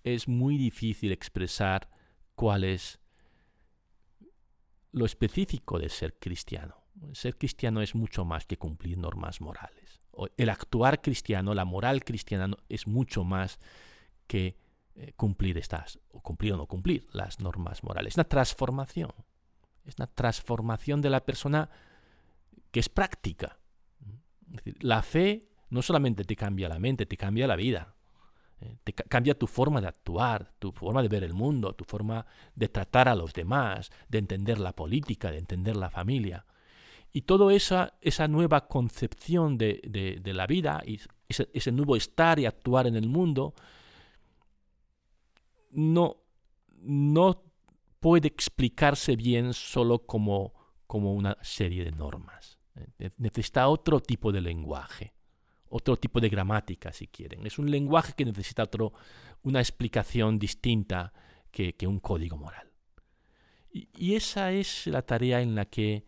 es 0.02 0.26
muy 0.26 0.58
difícil 0.58 1.12
expresar 1.12 1.88
cuál 2.34 2.64
es 2.64 2.98
lo 4.90 5.06
específico 5.06 5.78
de 5.78 5.88
ser 5.88 6.18
cristiano. 6.18 6.76
Ser 7.12 7.36
cristiano 7.36 7.82
es 7.82 7.94
mucho 7.94 8.24
más 8.24 8.46
que 8.46 8.58
cumplir 8.58 8.98
normas 8.98 9.40
morales. 9.40 10.00
El 10.36 10.48
actuar 10.48 11.02
cristiano, 11.02 11.54
la 11.54 11.64
moral 11.64 12.04
cristiana 12.04 12.56
es 12.68 12.86
mucho 12.86 13.22
más 13.24 13.58
que 14.26 14.56
eh, 14.94 15.12
cumplir 15.14 15.58
estas, 15.58 15.98
o 16.10 16.22
cumplir 16.22 16.54
o 16.54 16.56
no 16.56 16.66
cumplir 16.66 17.06
las 17.12 17.38
normas 17.40 17.84
morales. 17.84 18.14
Es 18.14 18.16
una 18.16 18.24
transformación. 18.24 19.12
Es 19.84 19.96
una 19.98 20.06
transformación 20.06 21.02
de 21.02 21.10
la 21.10 21.24
persona 21.24 21.68
que 22.70 22.80
es 22.80 22.88
práctica. 22.88 23.58
la 24.80 25.02
fe 25.02 25.48
no 25.68 25.82
solamente 25.82 26.24
te 26.24 26.36
cambia 26.36 26.68
la 26.68 26.78
mente, 26.78 27.06
te 27.06 27.16
cambia 27.16 27.46
la 27.46 27.56
vida. 27.56 27.94
Eh, 28.60 28.78
te 28.84 28.94
cambia 28.94 29.38
tu 29.38 29.46
forma 29.46 29.80
de 29.82 29.88
actuar, 29.88 30.52
tu 30.58 30.72
forma 30.72 31.02
de 31.02 31.08
ver 31.08 31.24
el 31.24 31.34
mundo, 31.34 31.74
tu 31.74 31.84
forma 31.84 32.24
de 32.54 32.68
tratar 32.68 33.08
a 33.08 33.14
los 33.14 33.34
demás, 33.34 33.90
de 34.08 34.18
entender 34.18 34.58
la 34.58 34.72
política, 34.72 35.30
de 35.30 35.38
entender 35.38 35.76
la 35.76 35.90
familia. 35.90 36.46
Y 37.16 37.22
toda 37.22 37.50
esa, 37.54 37.94
esa 38.02 38.28
nueva 38.28 38.68
concepción 38.68 39.56
de, 39.56 40.20
la 40.22 40.46
vida 40.46 40.82
y 40.84 41.00
ese, 41.26 41.72
nuevo 41.72 41.96
estar 41.96 42.38
y 42.38 42.44
actuar 42.44 42.86
en 42.86 42.94
el 42.94 43.08
mundo 43.08 43.54
no, 45.70 46.18
no 46.82 47.42
puede 48.00 48.28
explicarse 48.28 49.16
bien 49.16 49.54
solo 49.54 50.00
como, 50.04 50.52
como 50.86 51.14
una 51.14 51.38
serie 51.40 51.84
de 51.84 51.92
normas. 51.92 52.58
Necesita 53.16 53.66
otro 53.68 54.00
tipo 54.00 54.30
de 54.30 54.42
lenguaje, 54.42 55.14
otro 55.70 55.96
tipo 55.96 56.20
de 56.20 56.28
gramática, 56.28 56.92
si 56.92 57.06
quieren. 57.06 57.46
Es 57.46 57.58
un 57.58 57.70
lenguaje 57.70 58.12
que 58.14 58.26
necesita 58.26 58.64
otro, 58.64 58.92
una 59.42 59.60
explicación 59.60 60.38
distinta 60.38 61.14
que, 61.50 61.74
un 61.86 61.98
código 61.98 62.36
moral. 62.36 62.70
Y, 63.72 64.16
esa 64.16 64.52
es 64.52 64.86
la 64.86 65.00
tarea 65.00 65.40
en 65.40 65.54
la, 65.54 65.64
que, 65.64 66.04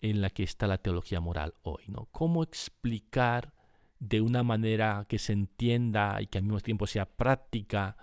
en 0.00 0.20
la 0.20 0.30
que 0.30 0.42
está 0.42 0.66
la 0.66 0.78
teología 0.78 1.20
moral 1.20 1.54
hoy. 1.62 1.84
¿no? 1.88 2.08
¿Cómo 2.12 2.42
explicar 2.42 3.54
de 3.98 4.20
una 4.20 4.42
manera 4.42 5.06
que 5.08 5.18
se 5.18 5.32
entienda 5.32 6.20
y 6.22 6.26
que 6.26 6.38
al 6.38 6.44
mismo 6.44 6.60
tiempo 6.60 6.86
sea 6.86 7.06
práctica 7.06 7.96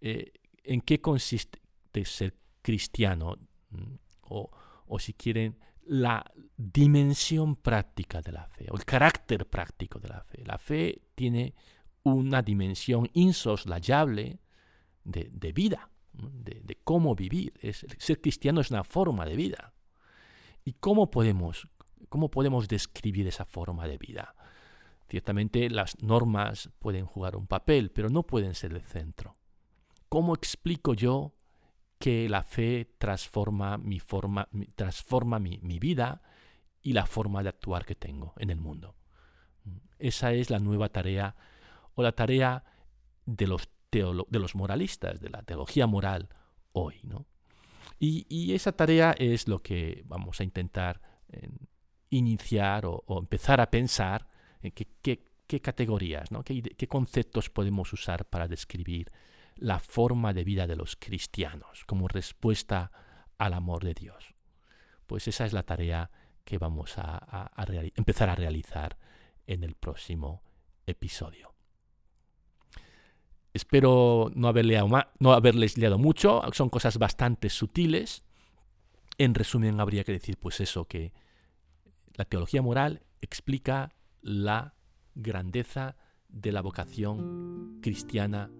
eh, 0.00 0.32
en 0.62 0.80
qué 0.80 1.00
consiste 1.00 1.58
ser 2.04 2.36
cristiano 2.62 3.36
mm, 3.70 3.94
o, 4.22 4.50
o 4.86 4.98
si 4.98 5.14
quieren 5.14 5.58
la 5.86 6.24
dimensión 6.56 7.56
práctica 7.56 8.20
de 8.22 8.32
la 8.32 8.46
fe 8.46 8.66
o 8.70 8.76
el 8.76 8.84
carácter 8.84 9.46
práctico 9.48 9.98
de 9.98 10.08
la 10.08 10.22
fe. 10.22 10.44
La 10.44 10.58
fe 10.58 11.02
tiene 11.14 11.54
una 12.04 12.42
dimensión 12.42 13.08
insoslayable 13.12 14.38
de, 15.04 15.52
vida, 15.52 15.90
de, 16.12 16.78
cómo 16.84 17.14
vivir. 17.14 17.52
Ser 17.98 18.20
cristiano 18.20 18.60
es 18.60 18.70
una 18.70 18.84
forma 18.84 19.26
de 19.26 19.36
vida. 19.36 19.72
¿Y 20.64 20.74
cómo 20.74 21.10
podemos, 21.10 21.68
cómo 22.08 22.30
podemos 22.30 22.68
describir 22.68 23.26
esa 23.26 23.44
forma 23.44 23.86
de 23.86 23.98
vida? 23.98 24.34
Ciertamente 25.08 25.68
las 25.70 26.00
normas 26.02 26.70
pueden 26.78 27.04
jugar 27.04 27.34
un 27.34 27.46
papel, 27.46 27.90
pero 27.90 28.08
no 28.10 28.22
pueden 28.22 28.54
ser 28.54 28.72
el 28.72 28.82
centro. 28.82 29.36
¿Cómo 30.08 30.34
explico 30.34 30.94
yo 30.94 31.34
que 31.98 32.28
la 32.28 32.42
fe 32.44 32.94
transforma 32.98 33.76
mi 33.76 33.98
forma, 33.98 34.48
transforma 34.76 35.38
mi, 35.38 35.58
vida 35.80 36.22
y 36.80 36.92
la 36.92 37.06
forma 37.06 37.42
de 37.42 37.48
actuar 37.48 37.84
que 37.84 37.94
tengo 37.96 38.34
en 38.38 38.50
el 38.50 38.60
mundo? 38.60 38.94
Esa 39.98 40.32
es 40.32 40.48
la 40.48 40.60
nueva 40.60 40.88
tarea 40.88 41.34
o 41.94 42.02
la 42.02 42.12
tarea 42.12 42.64
de 43.26 43.46
los, 43.46 43.68
de 43.90 44.38
los 44.38 44.54
moralistas, 44.54 45.20
de 45.20 45.28
la 45.28 45.42
teología 45.42 45.86
moral 45.86 46.28
hoy. 46.72 47.00
¿no? 47.02 47.26
Y, 47.98 48.54
esa 48.54 48.72
tarea 48.72 49.14
es 49.18 49.48
lo 49.48 49.58
que 49.58 50.02
vamos 50.06 50.40
a 50.40 50.44
intentar 50.44 51.00
iniciar 52.08 52.86
o, 52.86 53.04
empezar 53.18 53.60
a 53.60 53.70
pensar 53.70 54.26
qué, 54.62 55.60
categorías, 55.60 56.28
¿Qué, 56.44 56.88
conceptos 56.88 57.50
podemos 57.50 57.92
usar 57.92 58.24
para 58.26 58.48
describir 58.48 59.10
la 59.56 59.78
forma 59.78 60.32
de 60.32 60.44
vida 60.44 60.66
de 60.66 60.76
los 60.76 60.96
cristianos 60.96 61.84
como 61.86 62.08
respuesta 62.08 62.90
al 63.38 63.54
amor 63.54 63.84
de 63.84 63.94
Dios. 63.94 64.34
Pues 65.06 65.28
esa 65.28 65.44
es 65.44 65.52
la 65.52 65.62
tarea 65.62 66.10
que 66.44 66.58
vamos 66.58 66.94
a, 66.96 67.50
empezar 67.96 68.28
a 68.28 68.34
realizar 68.34 68.96
en 69.46 69.64
el 69.64 69.74
próximo 69.74 70.42
episodio. 70.86 71.49
Espero 73.52 74.30
no, 74.34 74.52
no 75.18 75.32
haberles 75.32 75.76
liado 75.78 75.98
mucho, 75.98 76.42
son 76.52 76.68
cosas 76.68 76.98
bastante 76.98 77.50
sutiles. 77.50 78.24
En 79.18 79.34
resumen, 79.34 79.80
habría 79.80 80.04
que 80.04 80.12
decir 80.12 80.36
pues 80.38 80.60
eso, 80.60 80.86
que 80.86 81.12
la 82.14 82.24
teología 82.24 82.62
moral 82.62 83.02
explica 83.20 83.92
la 84.22 84.74
grandeza 85.14 85.96
de 86.28 86.52
la 86.52 86.62
vocación 86.62 87.78
cristiana 87.82 88.50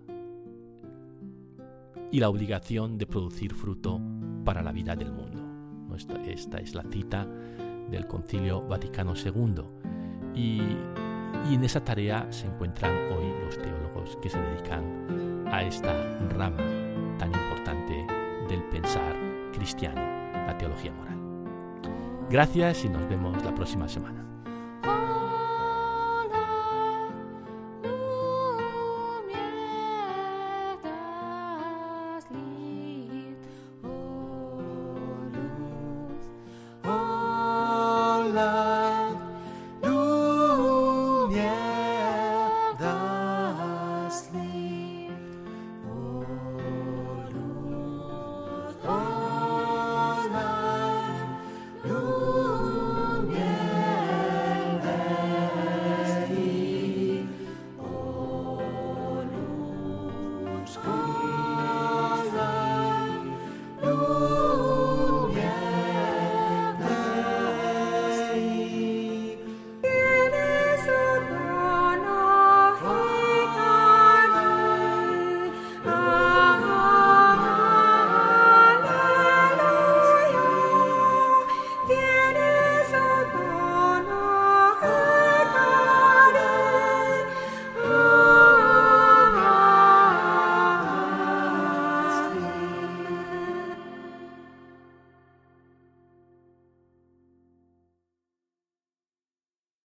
y 2.10 2.18
la 2.18 2.28
obligación 2.28 2.98
de 2.98 3.06
producir 3.06 3.54
fruto 3.54 4.00
para 4.44 4.62
la 4.62 4.72
vida 4.72 4.96
del 4.96 5.12
mundo. 5.12 5.40
Esta, 6.26 6.58
es 6.60 6.74
la 6.74 6.84
cita 6.84 7.26
del 7.90 8.06
Concilio 8.06 8.62
Vaticano 8.62 9.14
II. 9.14 9.62
Y, 10.34 10.60
y 11.48 11.54
en 11.54 11.64
esa 11.64 11.84
tarea 11.84 12.26
se 12.30 12.46
encuentran 12.46 12.92
hoy 13.12 13.32
los 13.44 13.58
teólogos 13.58 14.16
que 14.22 14.30
se 14.30 14.38
dedican 14.38 15.46
a 15.50 15.62
esta 15.62 15.92
rama 16.30 16.62
tan 17.18 17.32
importante 17.32 18.06
del 18.48 18.62
pensar 18.64 19.14
cristiano, 19.52 20.00
la 20.46 20.56
teología 20.56 20.92
moral. 20.92 21.18
Gracias 22.30 22.84
y 22.84 22.88
nos 22.88 23.08
vemos 23.08 23.42
la 23.44 23.54
próxima 23.54 23.88
semana. 23.88 24.29